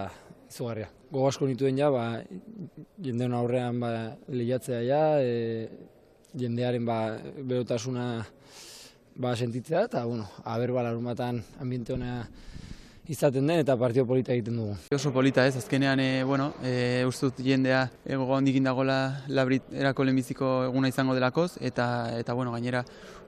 izugarria. 0.56 0.88
Gogo 1.12 1.28
asko 1.28 1.48
nituen 1.50 1.78
ja, 1.78 1.92
ba, 1.92 2.22
jendeon 3.04 3.36
aurrean 3.36 3.80
ba, 3.84 3.92
lehiatzea 4.32 4.82
ja, 4.88 5.04
e, 5.20 5.68
jendearen 6.36 6.88
ba, 6.88 7.00
berotasuna 7.44 8.08
ba, 9.16 9.36
sentitzea, 9.36 9.86
eta, 9.90 10.06
bueno, 10.06 10.30
haber 10.44 10.72
ba, 10.72 10.84
larumatan 10.88 11.44
ambiente 11.60 11.94
hona 11.94 12.24
izaten 13.08 13.46
den 13.46 13.62
eta 13.62 13.76
partio 13.78 14.06
polita 14.08 14.34
egiten 14.34 14.56
dugu. 14.58 14.78
Oso 14.96 15.12
polita 15.14 15.46
ez, 15.46 15.56
azkenean, 15.60 16.00
e, 16.00 16.24
bueno, 16.24 16.54
e, 16.64 17.04
ustut 17.08 17.38
jendea 17.44 17.84
ego 18.06 18.26
hondik 18.34 18.58
indagola 18.58 18.98
labrit 19.28 19.68
erako 19.76 20.08
lehenbiziko 20.08 20.56
eguna 20.72 20.90
izango 20.90 21.14
delakoz, 21.18 21.52
eta, 21.62 21.88
eta 22.18 22.34
bueno, 22.34 22.56
gainera, 22.56 22.86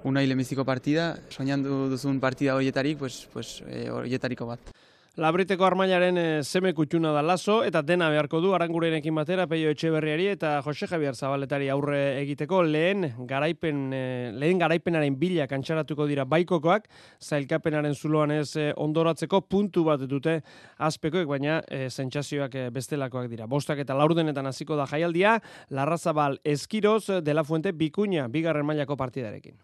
unai 0.08 0.26
lehenbiziko 0.26 0.66
partida, 0.66 1.12
soñan 1.30 1.64
duzun 1.64 2.20
partida 2.24 2.56
horietarik, 2.56 2.98
pues, 2.98 3.28
pues, 3.34 3.62
e, 3.68 3.90
horietariko 3.92 4.50
bat. 4.50 4.77
Labriteko 5.18 5.66
armailaren 5.66 6.18
e, 6.22 6.24
seme 6.46 6.76
kutxuna 6.78 7.10
da 7.10 7.24
lazo, 7.26 7.64
eta 7.66 7.82
dena 7.82 8.06
beharko 8.14 8.38
du 8.38 8.52
arangurenekin 8.54 9.16
batera 9.18 9.48
peio 9.50 9.72
etxeberriari 9.74 10.28
eta 10.30 10.52
Jose 10.62 10.86
Javier 10.92 11.16
Zabaletari 11.18 11.72
aurre 11.74 12.20
egiteko 12.20 12.60
lehen 12.62 13.08
garaipen 13.26 13.80
e, 13.98 14.02
lehen 14.38 14.62
garaipenaren 14.62 15.16
bila 15.18 15.48
kantxaratuko 15.50 16.06
dira 16.06 16.28
baikokoak, 16.30 16.86
zailkapenaren 17.18 17.98
zuloan 17.98 18.36
ez 18.36 18.52
e, 18.62 18.68
ondoratzeko 18.78 19.40
puntu 19.50 19.88
bat 19.88 20.04
dute 20.06 20.36
azpekoek, 20.78 21.26
baina 21.32 21.64
e, 21.66 21.88
zentsazioak 21.90 22.60
bestelakoak 22.76 23.26
dira. 23.32 23.50
Bostak 23.50 23.82
eta 23.82 23.98
laurdenetan 23.98 24.46
hasiko 24.46 24.78
da 24.78 24.86
jaialdia, 24.86 25.40
Larrazabal 25.74 26.38
Eskiroz, 26.46 27.24
Dela 27.26 27.42
Fuente, 27.44 27.74
Bikuña, 27.74 28.30
bigarren 28.30 28.70
mailako 28.70 29.00
partidarekin. 29.02 29.58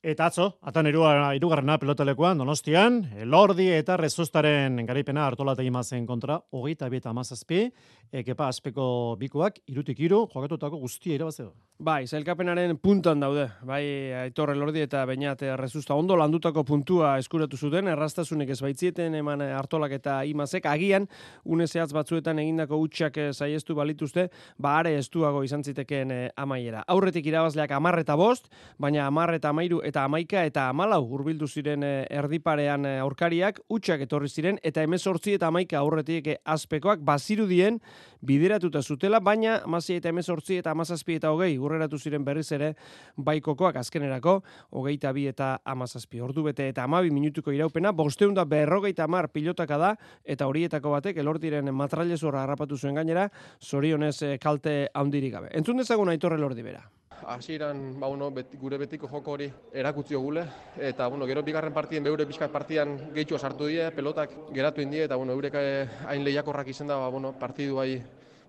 Eta 0.00 0.30
atzo, 0.30 0.46
atan 0.64 0.86
irugarrena 0.88 1.74
pelotalekoan, 1.76 2.38
donostian, 2.40 3.02
lordi 3.28 3.66
eta 3.76 3.98
rezustaren 4.00 4.78
garipena 4.88 5.26
hartolata 5.28 5.60
imazen 5.60 6.06
kontra, 6.08 6.38
hogeita 6.56 6.88
bieta 6.88 7.10
amazazpi, 7.10 7.66
ekepa 8.10 8.46
aspeko 8.48 8.84
bikoak, 9.20 9.60
irutik 9.68 10.00
iru, 10.00 10.22
jokatutako 10.32 10.80
guztia 10.80 11.18
irabazeo. 11.18 11.52
Bai, 11.80 12.06
zailkapenaren 12.06 12.78
puntan 12.80 13.20
daude, 13.20 13.46
bai, 13.64 13.82
aitorre 14.22 14.54
lordi 14.56 14.82
eta 14.84 15.04
bainate 15.08 15.52
rezusta 15.56 15.94
ondo 15.96 16.16
landutako 16.16 16.64
puntua 16.64 17.14
eskuratu 17.20 17.56
zuten, 17.56 17.88
errastasunek 17.88 18.50
ez 18.52 18.58
baitzieten 18.60 19.14
eman 19.20 19.44
hartolak 19.44 19.94
eta 19.96 20.18
imazek, 20.28 20.64
agian, 20.68 21.10
une 21.44 21.68
zehatz 21.68 21.92
batzuetan 21.96 22.40
egindako 22.40 22.80
utxak 22.84 23.16
saiestu 23.32 23.76
balituzte, 23.76 24.30
ba, 24.58 24.78
are 24.80 24.96
estuago 24.96 25.44
izan 25.44 25.64
zitekeen 25.64 26.10
eh, 26.16 26.26
amaiera. 26.36 26.84
Aurretik 26.88 27.28
irabazleak 27.28 27.72
amarreta 27.76 28.16
bost, 28.16 28.48
baina 28.78 29.06
amarreta 29.06 29.52
amairu 29.52 29.80
eta 29.90 30.04
amaika 30.06 30.44
eta 30.46 30.68
amalau 30.70 31.00
hurbildu 31.02 31.48
ziren 31.50 31.82
eh, 31.82 32.06
erdiparean 32.14 32.86
eh, 32.86 32.98
aurkariak, 33.02 33.58
utxak 33.74 34.04
etorri 34.06 34.28
ziren, 34.30 34.60
eta 34.62 34.84
emezortzi 34.86 35.34
eta 35.34 35.48
amaika 35.50 35.80
aurretik 35.80 36.28
eh, 36.30 36.36
azpekoak 36.54 37.02
bazirudien 37.06 37.80
bideratuta 38.26 38.82
zutela, 38.82 39.20
baina 39.20 39.56
amazia 39.64 39.98
eta 39.98 40.12
emezortzi 40.12 40.60
eta 40.60 40.74
amazazpi 40.76 41.16
eta 41.18 41.32
hogei 41.34 41.56
urreratu 41.58 41.98
ziren 41.98 42.24
berriz 42.24 42.46
ere 42.54 42.74
baikokoak 43.16 43.80
azkenerako, 43.82 44.36
hogeita 44.78 45.12
bi 45.16 45.26
eta 45.32 45.50
amazazpi. 45.64 46.22
Ordu 46.22 46.46
bete 46.46 46.68
eta 46.70 46.86
amabi 46.86 47.10
minutuko 47.10 47.54
iraupena, 47.56 47.92
bosteun 47.92 48.36
da 48.38 48.44
berrogeita 48.44 49.08
amar 49.08 49.30
pilotaka 49.34 49.80
da, 49.80 49.94
eta 50.24 50.46
horietako 50.46 50.94
batek 50.98 51.20
elordiren 51.24 51.74
matrailezorra 51.74 52.44
harrapatu 52.44 52.78
zuen 52.78 53.00
gainera, 53.00 53.28
zorionez 53.58 54.38
kalte 54.40 54.80
handirik 54.94 55.38
gabe. 55.38 55.52
Entzun 55.56 55.82
dezagun 55.82 56.12
aitorre 56.12 56.38
lordi 56.38 56.62
bera 56.62 56.86
hasieran 57.26 57.98
ba, 58.00 58.08
bueno, 58.08 58.30
gure 58.60 58.78
betiko 58.78 59.08
joko 59.08 59.32
hori 59.32 59.50
erakutzi 59.72 60.14
gule 60.14 60.44
eta 60.78 61.08
bueno, 61.08 61.26
gero 61.26 61.42
bigarren 61.42 61.72
partien 61.72 62.04
beure 62.04 62.26
pizkat 62.26 62.50
partian 62.50 62.96
gehitxua 63.14 63.38
sartu 63.38 63.66
die, 63.66 63.90
pelotak 63.90 64.30
geratu 64.52 64.80
indie 64.82 65.04
eta 65.04 65.16
bueno, 65.16 65.32
eurek 65.32 65.54
eh, 65.54 65.88
hain 66.06 66.24
lehiakorrak 66.24 66.68
izan 66.68 66.88
da, 66.88 66.96
ba, 66.96 67.08
bueno, 67.08 67.32
partidu 67.38 67.76
bai 67.76 68.02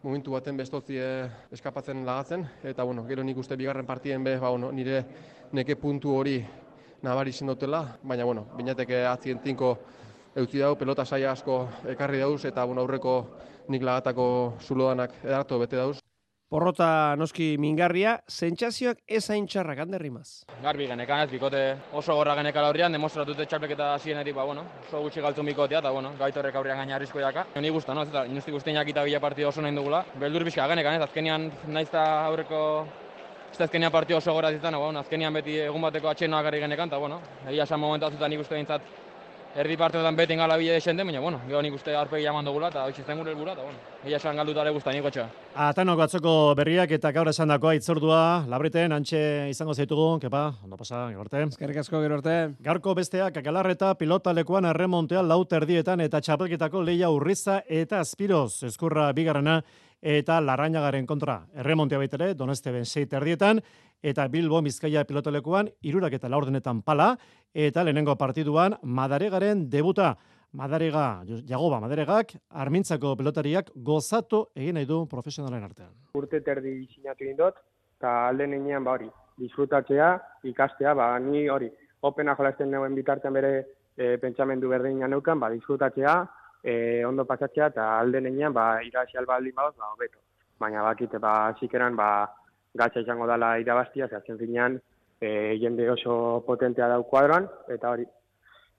momentu 0.04 0.34
baten 0.34 0.58
bestotzi 0.58 0.98
eh, 0.98 1.30
eskapatzen 1.54 2.06
lagatzen. 2.06 2.46
Eta 2.64 2.84
bueno, 2.84 3.06
gero 3.08 3.24
nik 3.24 3.38
uste 3.38 3.56
bigarren 3.56 3.86
partien 3.86 4.24
be, 4.24 4.38
ba, 4.40 4.50
bueno, 4.50 4.72
nire 4.72 5.04
neke 5.54 5.76
puntu 5.76 6.16
hori 6.18 6.40
nabari 7.02 7.32
dutela, 7.32 7.98
baina 8.04 8.26
bueno, 8.26 8.46
binateke 8.58 9.06
atzien 9.06 9.40
tinko 9.40 9.78
eutzi 10.36 10.60
dau, 10.60 10.76
pelota 10.76 11.06
saia 11.06 11.32
asko 11.32 11.68
ekarri 11.86 12.20
dauz 12.20 12.46
eta 12.46 12.66
bueno, 12.66 12.82
aurreko 12.82 13.26
nik 13.70 13.82
lagatako 13.82 14.58
zulodanak 14.62 15.12
edartu 15.24 15.60
bete 15.60 15.76
dauz. 15.76 16.01
Porrota 16.52 17.16
noski 17.16 17.54
mingarria, 17.64 18.18
sentsazioak 18.28 18.98
ez 19.08 19.22
hain 19.32 19.46
txarrak 19.48 19.78
handerrimaz. 19.86 20.44
Garbi 20.60 20.84
genekan 20.90 21.22
ez, 21.24 21.30
bikote 21.32 21.62
oso 21.96 22.18
gorra 22.18 22.34
genekala 22.36 22.68
horrian, 22.68 22.92
demostratute 22.92 23.46
txarpeketa 23.48 23.94
hasienetik, 23.94 24.36
ba, 24.36 24.44
bueno, 24.50 24.66
oso 24.82 25.00
gutxi 25.06 25.24
galtu 25.24 25.46
mikotea, 25.48 25.80
eta, 25.80 25.94
bueno, 25.96 26.12
gaitorrek 26.20 26.58
aurrian 26.60 26.82
gaina 26.82 26.98
arrisko 26.98 27.24
jaka. 27.24 27.46
Ni 27.56 27.72
guztan, 27.72 27.96
no? 27.96 28.04
Eta 28.04 28.26
inustik 28.28 28.58
guztien 28.58 28.76
jakita 28.76 29.06
bila 29.08 29.22
partida 29.24 29.48
oso 29.48 29.64
nahi 29.64 29.72
dugula. 29.80 30.04
Beldur 30.20 30.44
bizka 30.44 30.68
genekan 30.74 31.00
ez, 31.00 31.06
azkenian 31.08 31.48
naiz 31.72 31.88
aurreko 32.02 32.60
ez 33.54 33.62
azkenian 33.70 33.96
partida 33.96 34.20
oso 34.20 34.36
gora 34.36 34.52
zitan, 34.52 34.76
bueno, 34.76 35.00
azkenian 35.00 35.40
beti 35.40 35.56
egun 35.70 35.88
bateko 35.88 36.12
atxenoak 36.12 36.50
gari 36.50 36.60
genekan, 36.66 36.92
eta, 36.92 37.00
bueno, 37.00 37.22
egia 37.48 37.64
esan 37.64 37.80
momentu 37.80 38.12
azutan 38.12 38.28
nik 38.28 38.44
uste 38.44 38.60
bintzat 38.60 38.92
erdi 39.56 39.76
parteotan 39.78 40.16
beti 40.16 40.34
ingala 40.34 40.56
bile 40.58 40.78
desende, 40.78 41.04
baina, 41.04 41.20
bueno, 41.20 41.42
gero 41.48 41.62
nik 41.62 41.74
uste 41.76 41.96
arpegi 41.96 42.24
jaman 42.24 42.46
dugula, 42.46 42.70
eta 42.72 42.86
hoxe 42.88 43.04
zen 43.04 43.18
gure 43.20 43.32
elbura, 43.34 43.54
eta, 43.54 43.66
bueno, 43.66 43.80
egia 44.06 44.18
esan 44.18 44.40
galduta 44.40 44.64
ere 44.64 44.72
guztan 44.72 44.96
niko 44.96 45.12
txea. 45.12 45.28
Atanok 45.68 46.00
batzoko 46.00 46.34
berriak 46.56 46.92
eta 46.96 47.12
gaur 47.12 47.28
esan 47.32 47.52
dakoa 47.52 47.76
itzordua, 47.76 48.22
labriten, 48.52 48.96
antxe 48.96 49.22
izango 49.52 49.76
zaitugu, 49.76 50.08
kepa, 50.24 50.46
ondo 50.64 50.80
pasa, 50.80 51.04
gero 51.10 51.26
arte. 51.26 51.44
Eskerrik 51.50 51.84
asko, 51.84 52.02
gero 52.06 52.20
arte. 52.22 52.38
Gaurko 52.64 52.96
besteak, 52.96 53.38
akalarreta, 53.44 53.94
pilotalekuan 54.00 54.70
erremontea 54.72 55.24
lau 55.26 55.44
terdietan 55.46 56.02
eta 56.08 56.24
txapelketako 56.24 56.86
leia 56.88 57.12
urriza 57.12 57.62
eta 57.68 58.00
aspiroz, 58.00 58.64
eskurra 58.72 59.12
bigarrena, 59.14 59.62
eta 60.02 60.40
larrainagaren 60.42 61.06
kontra. 61.06 61.42
Erremontea 61.54 62.00
baitere, 62.02 62.34
doneste 62.34 62.72
ben 62.74 62.86
sei 62.86 63.06
terdietan, 63.06 63.62
eta 64.02 64.26
Bilbo 64.34 64.62
Bizkaia 64.66 65.04
pilotalekuan 65.06 65.70
irurak 65.86 66.16
eta 66.18 66.30
laurdenetan 66.30 66.82
pala, 66.82 67.14
eta 67.54 67.84
lehenengo 67.84 68.16
partiduan 68.16 68.78
Madaregaren 68.84 69.70
debuta. 69.70 70.18
Madarega, 70.54 71.24
Jagoba 71.48 71.80
Madaregak, 71.80 72.34
armintzako 72.50 73.14
pelotariak 73.16 73.70
gozatu 73.74 74.42
egin 74.54 74.76
nahi 74.76 74.86
du 74.86 75.06
profesionalen 75.08 75.64
artean. 75.64 75.94
Urte 76.20 76.42
terdi 76.44 76.74
sinatu 76.92 77.24
indot, 77.24 77.56
eta 77.96 78.28
alde 78.28 78.50
nenean 78.52 78.84
ba 78.84 78.98
hori, 78.98 79.08
disfrutatzea, 79.40 80.10
ikastea, 80.52 80.94
ba 80.94 81.08
ni 81.20 81.48
hori, 81.48 81.70
opena 82.02 82.36
jolazten 82.36 82.70
neuen 82.70 82.98
bitartean 83.00 83.34
bere 83.34 83.54
e, 83.96 84.18
pentsamendu 84.18 84.68
berdin 84.68 85.00
janeukan, 85.06 85.40
ba 85.40 85.54
disfrutatzea, 85.56 86.18
e, 86.64 86.74
ondo 87.08 87.24
pasatzea, 87.24 87.72
eta 87.72 87.88
alde 88.02 88.20
nenean, 88.20 88.52
ba 88.52 88.82
irasi 88.84 89.18
albaldin 89.18 89.56
badoz, 89.56 89.78
ba 89.80 89.94
hobeto. 89.96 90.20
Baina 90.60 90.84
bakite, 90.84 91.18
ba 91.18 91.54
zikeran, 91.62 91.96
ba 91.96 92.28
gatsa 92.76 93.06
izango 93.06 93.24
dala 93.28 93.56
irabaztia, 93.64 94.12
zehazten 94.12 94.38
zinean, 94.38 94.82
e, 95.22 95.58
jende 95.62 95.90
oso 95.90 96.44
potentea 96.46 96.90
dau 96.90 97.04
kuadroan, 97.08 97.48
eta 97.70 97.94
hori, 97.94 98.08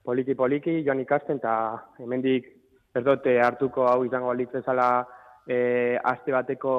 poliki-poliki, 0.02 0.80
joan 0.86 1.00
ikasten, 1.04 1.38
eta 1.38 1.54
hemendik 2.02 2.48
ez 2.94 3.04
dute 3.06 3.38
hartuko 3.40 3.86
hau 3.88 4.02
izango 4.04 4.34
litzezala 4.34 4.88
e, 5.46 5.96
aste 6.02 6.34
bateko 6.34 6.74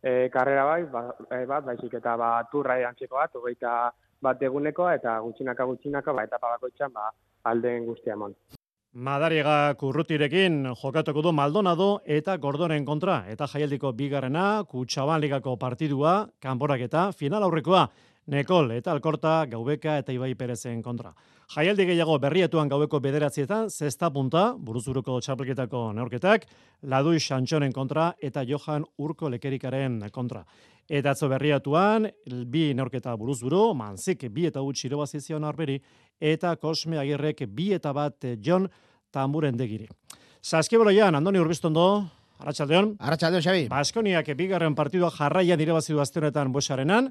e, 0.00 0.30
karrera 0.32 0.64
bai, 0.68 0.84
ba, 0.92 1.02
e, 1.28 1.42
bat, 1.50 1.66
baizik 1.66 1.98
eta 1.98 2.14
ba, 2.20 2.36
turra 2.52 2.78
erantzeko 2.78 3.18
bat, 3.18 3.34
hogeita 3.34 3.74
bat 4.22 4.42
egunekoa, 4.42 4.94
eta 5.00 5.18
gutxinaka 5.26 5.66
gutxinaka, 5.66 6.14
ba, 6.14 6.24
etapa 6.30 6.54
bakoitzan, 6.54 6.94
ba, 6.94 7.10
aldeen 7.50 7.86
guztia 7.88 8.16
mon. 8.16 8.36
Madariga 8.90 9.72
kurrutirekin 9.78 10.64
jokatuko 10.74 11.22
du 11.22 11.30
Maldonado 11.30 12.00
eta 12.04 12.34
Gordonen 12.42 12.82
kontra. 12.84 13.20
Eta 13.30 13.46
jaialdiko 13.46 13.92
bigarrena, 13.94 14.64
Kutsaban 14.66 15.20
ligako 15.22 15.54
partidua, 15.56 16.14
kanborak 16.42 16.82
eta 16.88 17.04
final 17.14 17.46
aurrekoa, 17.46 17.84
Nekol 18.30 18.68
eta 18.76 18.92
Alkorta, 18.94 19.42
Gaubeka 19.50 19.96
eta 19.98 20.12
Ibai 20.14 20.36
Perezen 20.38 20.78
kontra. 20.82 21.10
Jaialdi 21.50 21.82
gehiago 21.88 22.14
berrietuan 22.22 22.68
gaueko 22.70 23.00
bederatzietan, 23.02 23.66
zesta 23.74 24.06
punta, 24.14 24.52
buruzuruko 24.54 25.16
txapelketako 25.18 25.80
neorketak, 25.96 26.44
Ladui 26.86 27.18
Xantxonen 27.18 27.74
kontra 27.74 28.12
eta 28.22 28.44
Johan 28.46 28.84
Urko 29.02 29.26
Lekerikaren 29.34 29.98
kontra. 30.14 30.44
Eta 30.86 31.10
atzo 31.10 31.26
berriatuan, 31.30 32.06
bi 32.46 32.68
neorketa 32.74 33.16
buruzburu, 33.18 33.74
manzik 33.74 34.28
bi 34.30 34.46
eta 34.46 34.62
gutxi 34.62 34.86
irobazizion 34.86 35.44
arberi, 35.44 35.80
eta 36.20 36.54
Kosme 36.54 37.02
Agirrek 37.02 37.48
bi 37.50 37.72
eta 37.74 37.90
bat 37.92 38.30
John 38.38 38.68
Tamburen. 39.10 39.58
Saskiboloian, 40.40 41.18
Andoni 41.18 41.42
Urbistondo, 41.42 42.04
Arratxaldeon. 42.40 42.94
Arratxaldeon, 42.98 43.42
Xabi. 43.44 43.66
Baskoniak 43.68 44.30
bigarren 44.38 44.74
partidua 44.74 45.10
jarraian 45.12 45.60
irabazidu 45.60 46.00
aztenetan 46.00 46.52
bosarenan, 46.54 47.10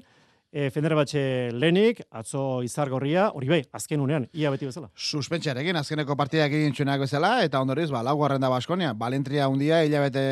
e, 0.52 0.70
Fenerbahce 0.70 1.50
lenik, 1.52 2.02
atzo 2.10 2.62
izargorria, 2.66 3.28
hori 3.36 3.48
bai, 3.50 3.60
azken 3.76 4.00
unean, 4.02 4.26
ia 4.34 4.50
beti 4.50 4.66
bezala. 4.66 4.90
Suspentsarekin, 4.94 5.78
azkeneko 5.78 6.16
partidak 6.18 6.52
egin 6.56 6.74
txunak 6.74 7.04
bezala, 7.04 7.32
eta 7.46 7.60
ondoriz, 7.62 7.88
ba, 7.94 8.02
lau 8.02 8.16
da 8.38 8.50
Baskonia, 8.50 8.92
Balentria 8.94 9.48
undia, 9.48 9.82
hilabete 9.84 10.24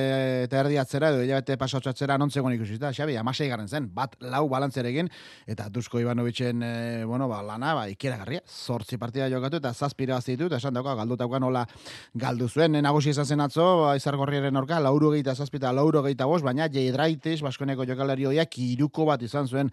eta 0.47 0.61
erdi 0.65 0.79
atzera, 0.79 1.11
edo 1.15 1.23
hilabete 1.23 1.57
pasotxo 1.57 1.91
atzera, 1.91 2.19
nontzeko 2.19 2.51
ikusi 2.51 2.79
da, 2.79 2.93
xabi, 2.93 3.17
amasei 3.17 3.49
garen 3.49 3.69
zen, 3.69 3.89
bat 3.95 4.17
lau 4.21 4.49
balantzerekin, 4.49 5.09
eta 5.47 5.69
Dusko 5.69 6.01
Ivanovitzen, 6.01 6.63
e, 6.63 7.05
bueno, 7.05 7.29
ba, 7.29 7.43
lana, 7.43 7.75
ba, 7.75 7.87
ikera 7.89 8.19
garria, 8.19 8.43
zortzi 8.49 8.99
partida 8.99 9.29
jokatu, 9.31 9.63
eta 9.63 9.73
zazpira 9.73 10.19
bazitu, 10.19 10.47
eta 10.47 10.59
esan 10.59 10.75
dauka, 10.75 10.97
galdutakoan 10.99 11.43
nola 11.47 11.65
galdu 12.15 12.49
zuen, 12.49 12.81
nagusi 12.83 13.11
izan 13.15 13.27
zen 13.27 13.41
atzo, 13.41 13.67
ba, 13.85 13.95
izargorriaren 13.97 14.57
orka, 14.57 14.81
lauro 14.83 15.13
gehieta 15.15 15.35
zazpita, 15.35 15.73
lauro 15.73 16.03
gehieta 16.03 16.27
baina 16.27 16.69
jeidraitis, 16.69 17.41
Baskoneko 17.43 17.85
jokalari 17.85 18.25
hoiak, 18.25 18.59
iruko 18.59 19.05
bat 19.05 19.23
izan 19.23 19.47
zuen 19.47 19.71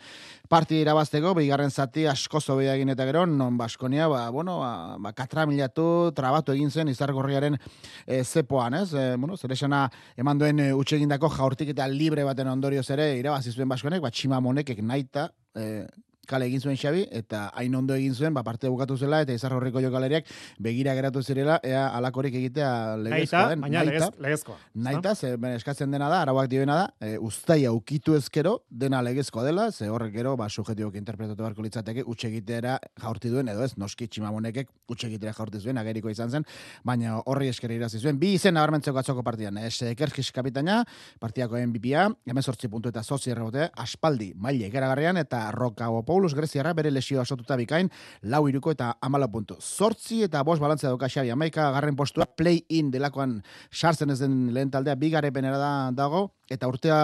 partida 0.49 0.81
irabazteko, 0.81 1.33
bigarren 1.37 1.71
zati 1.71 2.05
asko 2.07 2.41
zobea 2.41 2.75
egin 2.75 2.93
eta 2.93 3.05
gero, 3.07 3.25
non 3.25 3.57
Baskonia, 3.57 4.07
ba, 4.07 4.29
bueno, 4.29 4.59
ba, 4.59 4.97
ba 4.99 5.13
katramilatu, 5.13 6.11
trabatu 6.15 6.53
egin 6.55 6.71
zen 6.71 6.91
izargorriaren 6.91 7.57
e, 7.57 8.23
zepoan, 8.23 8.79
ez? 8.81 8.93
E, 8.93 9.05
bueno, 9.15 9.37
zer 9.37 9.55
esana 9.55 9.85
eman 10.17 10.41
duen 10.41 10.59
e, 10.59 10.71
utxegindako 10.73 11.29
jaurtik 11.37 11.73
eta 11.75 11.87
libre 11.87 12.23
baten 12.27 12.49
ondorioz 12.51 12.87
ere 12.95 13.11
irabazizuen 13.19 13.69
Baskonek, 13.69 14.03
ba, 14.03 14.11
txima 14.11 14.41
monekek 14.43 14.81
naita, 14.83 15.29
e, 15.55 15.85
kale 16.27 16.47
egin 16.49 16.61
zuen 16.61 16.77
Xabi 16.77 17.05
eta 17.11 17.49
hain 17.55 17.75
ondo 17.75 17.95
egin 17.95 18.15
zuen 18.15 18.33
ba 18.33 18.43
parte 18.43 18.69
bukatu 18.69 18.97
zela 18.97 19.21
eta 19.21 19.33
izar 19.33 19.53
horreko 19.53 19.81
jokalariak 19.81 20.25
begira 20.59 20.95
geratu 20.95 21.23
zirela 21.23 21.59
ea 21.63 21.87
alakorik 21.97 22.35
egitea 22.35 22.97
legezkoa 22.97 23.47
den. 23.49 23.61
baina 23.61 23.83
legezkoa 23.83 24.57
naita 24.73 25.15
ze 25.15 25.35
eskatzen 25.55 25.91
dena 25.91 26.09
da 26.09 26.21
arauak 26.21 26.49
diena 26.49 26.75
da 26.75 27.07
e, 27.07 27.17
uztaia 27.17 27.71
ukitu 27.71 28.15
ezkero 28.15 28.59
dena 28.69 29.01
legezkoa 29.01 29.43
dela 29.43 29.71
ze 29.71 29.89
horrek 29.89 30.13
gero 30.13 30.35
ba 30.37 30.49
subjetiboak 30.49 30.95
interpretatu 30.95 31.43
beharko 31.43 31.61
litzateke 31.61 32.03
utxe 32.05 32.27
egitera 32.27 32.79
jaurti 33.01 33.29
duen 33.29 33.47
edo 33.49 33.63
ez 33.63 33.77
noski 33.77 34.07
tximamonekek 34.07 34.69
utxe 34.89 35.07
egitera 35.07 35.33
jaurti 35.33 35.59
zuen 35.59 35.77
ageriko 35.77 36.09
izan 36.09 36.29
zen 36.29 36.45
baina 36.83 37.19
horri 37.25 37.49
eskeri 37.49 37.75
irazi 37.79 37.99
zuen. 37.99 38.19
Bi 38.19 38.33
izen 38.35 38.55
nabarmentzeko 38.57 38.99
atzoko 39.01 39.23
partidan 39.23 39.57
es 39.57 39.79
Kerkis 39.97 40.31
kapitaina 40.35 40.81
partiako 41.19 41.59
MVP-a 41.59 42.07
18 42.25 42.71
puntu 42.71 42.89
eta 42.89 43.03
8 43.03 43.31
errebote 43.33 43.69
aspaldi 43.85 44.31
maile 44.35 44.69
ikaragarrian 44.69 45.17
eta 45.21 45.45
Roka 45.55 45.89
Paulus 46.15 46.33
Greziarra 46.33 46.71
bere 46.71 46.91
lesio 46.95 47.19
asotuta 47.19 47.57
bikain, 47.59 47.89
lau 48.31 48.45
iruko 48.47 48.71
eta 48.71 48.93
amala 49.03 49.27
puntu. 49.27 49.57
Zortzi 49.59 50.21
eta 50.23 50.45
bos 50.47 50.61
balantzea 50.63 50.93
duka 50.93 51.09
xabi, 51.11 51.33
amaika 51.33 51.65
garren 51.75 51.97
postua, 51.99 52.23
play-in 52.39 52.87
delakoan 52.93 53.41
sartzen 53.69 54.13
ez 54.13 54.21
den 54.21 54.53
lehen 54.55 54.71
taldea, 54.71 54.95
bigare 54.95 55.33
penera 55.35 55.59
da 55.59 55.71
dago, 55.91 56.21
eta 56.47 56.69
urtea 56.71 56.99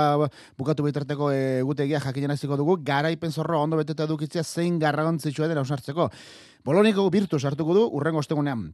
bukatu 0.56 0.86
bitarteko 0.88 1.28
egutegia 1.36 2.00
jakinen 2.00 2.32
aziko 2.38 2.56
dugu, 2.56 2.78
garaipen 2.88 3.36
zorro 3.36 3.60
ondo 3.66 3.82
beteta 3.82 4.08
dukitzea 4.08 4.46
zein 4.48 4.80
garrantzitsua 4.80 5.52
dena 5.52 5.66
usartzeko. 5.68 6.08
Boloniko 6.64 7.10
birtu 7.12 7.40
sartuko 7.40 7.76
du, 7.76 7.84
urrengo 8.00 8.24
ostegunean. 8.24 8.70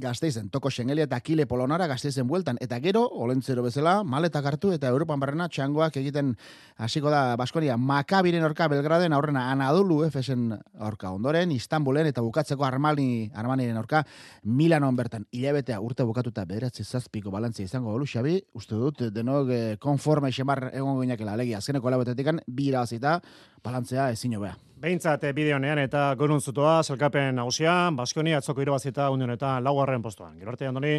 Gasteizen, 0.00 0.48
toko 0.48 0.70
Xengelia 0.70 1.04
eta 1.04 1.18
Kile 1.20 1.44
Polonara 1.46 1.86
Gasteizen 1.86 2.26
bueltan. 2.26 2.56
Eta 2.64 2.78
gero, 2.80 3.02
olentzero 3.20 3.62
bezala, 3.62 4.00
maletak 4.04 4.46
hartu 4.46 4.72
eta 4.72 4.88
Europan 4.88 5.20
barrena 5.20 5.48
txangoak 5.48 5.96
egiten 6.00 6.32
hasiko 6.78 7.10
da 7.12 7.36
Baskonia 7.36 7.76
Makabiren 7.76 8.44
orka 8.46 8.68
Belgraden 8.72 9.12
aurrena 9.12 9.50
Anadolu 9.52 10.04
Efesen 10.06 10.54
orka 10.78 11.10
ondoren, 11.12 11.52
Istanbulen 11.52 12.08
eta 12.08 12.24
bukatzeko 12.24 12.64
Armani, 12.64 13.30
Armaniren 13.34 13.76
orka 13.76 14.04
Milanon 14.44 14.96
bertan. 14.96 15.26
Ilabetea 15.32 15.80
urte 15.84 16.06
bukatuta 16.08 16.46
bederatzi 16.46 16.84
zazpiko 16.84 17.30
balantzia 17.30 17.68
izango 17.68 17.92
golu, 17.92 18.06
Xabi, 18.06 18.38
uste 18.54 18.80
dut, 18.80 19.04
denok 19.12 19.52
eh, 19.52 19.76
konforme 19.78 20.32
xemar 20.32 20.70
egon 20.72 21.02
ginekela, 21.02 21.36
legi 21.36 21.54
azkeneko 21.58 21.90
labetetik 21.90 22.32
bi 22.46 22.70
irabazita, 22.70 23.20
balantzea 23.64 24.10
ezin 24.14 24.38
hobea. 24.38 24.56
Behintzat 24.80 25.26
eh, 25.28 25.34
bideonean 25.36 25.76
eta 25.82 26.06
gorun 26.16 26.40
zutua, 26.40 26.78
zelkapen 26.80 27.34
nagusian, 27.36 27.98
Baskonia 27.98 28.38
atzoko 28.40 28.62
irabazita 28.64 29.10
unionetan 29.12 29.60
laugarren 29.60 30.00
postuan. 30.00 30.38
Gero 30.40 30.54
arte, 30.54 30.70
Andoni. 30.70 30.94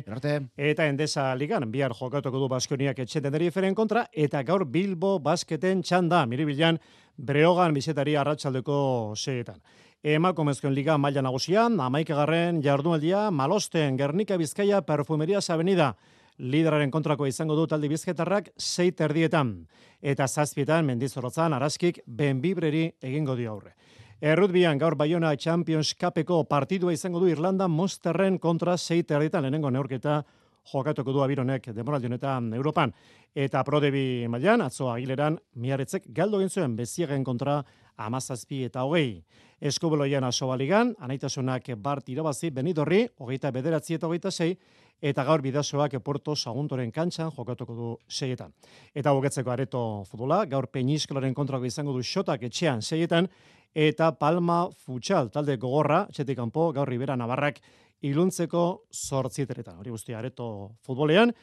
Eta 0.70 0.86
endesa 0.86 1.24
ligan, 1.34 1.65
bihar 1.74 1.96
jokatuko 1.98 2.44
du 2.44 2.50
Baskoniak 2.52 3.02
etxe 3.02 3.24
denderiferen 3.26 3.74
kontra, 3.74 4.06
eta 4.13 4.44
gaur 4.46 4.67
Bilbo 4.70 5.15
basketen 5.26 5.82
txanda, 5.82 6.22
miribilan, 6.30 6.78
breogan 7.17 7.74
bizetari 7.74 8.13
arratsaldeko 8.22 8.78
seetan. 9.17 9.58
Emakumezkoen 10.04 10.78
liga 10.78 11.00
maila 11.02 11.26
nagusian, 11.26 11.80
amaikagarren 11.82 12.62
jardunaldia, 12.62 13.32
malosten, 13.34 13.98
Gernika 13.98 14.38
Bizkaia, 14.38 14.86
Perfumerias 14.86 15.50
Avenida, 15.50 15.96
lideraren 16.41 16.91
kontrako 16.91 17.27
izango 17.30 17.56
du 17.56 17.67
taldi 17.69 17.89
bizketarrak 17.91 18.49
sei 18.58 18.91
terdietan. 18.97 19.54
Eta 20.01 20.27
zazpietan 20.27 20.86
mendizorotzan 20.88 21.54
araskik 21.54 22.01
benbibreri 22.08 22.88
egingo 23.01 23.36
dio 23.38 23.54
aurre. 23.54 23.75
Errutbian 24.21 24.77
gaur 24.77 24.95
Bayona 24.97 25.36
Champions 25.38 25.93
Cupeko 25.97 26.43
partidua 26.49 26.93
izango 26.93 27.19
du 27.19 27.30
Irlanda 27.30 27.67
Monsterren 27.67 28.38
kontra 28.39 28.77
sei 28.77 29.04
terdietan 29.04 29.45
lehenengo 29.45 29.69
neurketa 29.69 30.21
jokatuko 30.69 31.13
du 31.13 31.21
abironek 31.24 31.71
demoraldi 31.76 32.08
honetan 32.08 32.54
Europan. 32.54 32.93
Eta 33.36 33.63
prodebi 33.63 34.28
mailan 34.28 34.62
atzo 34.62 34.89
agileran 34.91 35.38
miaretzek 35.56 36.10
galdo 36.13 36.41
egin 36.41 36.50
zuen 36.50 36.76
beziegen 36.76 37.24
kontra 37.24 37.62
amazazpi 37.97 38.63
eta 38.65 38.84
hogei. 38.84 39.24
Eskuboloian 39.62 40.24
aso 40.24 40.47
baligan, 40.50 40.95
anaitasunak 41.00 41.67
bart 41.78 42.10
irabazi 42.10 42.50
benidorri, 42.50 43.06
hogeita 43.19 43.52
bederatzi 43.52 43.93
eta 43.95 44.08
hogeita 44.08 44.32
sei, 44.32 44.56
eta 45.02 45.24
gaur 45.26 45.41
bidazoak 45.41 46.00
Porto 46.04 46.36
Saguntoren 46.36 46.91
kantxan 46.91 47.32
jokatuko 47.36 47.76
du 47.76 47.89
seietan. 48.08 48.54
Eta 48.93 49.13
buketzeko 49.13 49.52
areto 49.52 50.04
futbola, 50.10 50.45
gaur 50.45 50.67
Peñiskolaren 50.67 51.34
kontrako 51.34 51.65
izango 51.65 51.93
du 51.93 52.04
xotak 52.04 52.43
etxean 52.43 52.82
seietan, 52.82 53.30
eta 53.74 54.12
Palma 54.19 54.65
Futsal, 54.86 55.30
talde 55.32 55.58
gogorra, 55.58 56.06
txetik 56.12 56.38
kanpo, 56.38 56.71
gaur 56.74 56.89
Ribera 56.89 57.15
Navarrak 57.15 57.62
iluntzeko 58.01 58.63
sortziteretan. 58.91 59.79
Hori 59.79 59.93
guztia 59.93 60.19
areto 60.19 60.77
futbolean, 60.85 61.33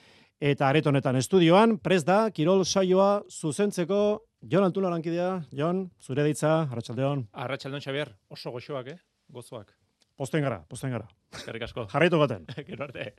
eta 0.40 0.68
areto 0.68 0.92
honetan 0.92 1.18
estudioan, 1.18 1.78
prez 1.82 2.04
da, 2.04 2.24
Kirol 2.34 2.64
saioa 2.64 3.22
zuzentzeko, 3.28 4.00
Jon 4.50 4.64
Antuna 4.64 4.90
lankidea, 4.92 5.32
Jon, 5.50 5.88
zure 6.00 6.24
ditza, 6.26 6.60
Arratxaldeon. 6.70 7.28
Arratxaldeon, 7.32 7.82
Xavier, 7.82 8.14
oso 8.30 8.54
goxoak, 8.54 8.94
eh? 8.94 8.98
Gozoak. 9.28 9.74
Posten 10.18 10.42
gara, 10.42 10.62
posten 10.66 10.90
gara. 10.90 11.06
Eskerrik 11.30 11.62
asko. 11.68 11.84
Jarraitu 11.92 12.18
gaten. 12.18 12.46
Gero 12.68 12.86
arte. 12.88 13.12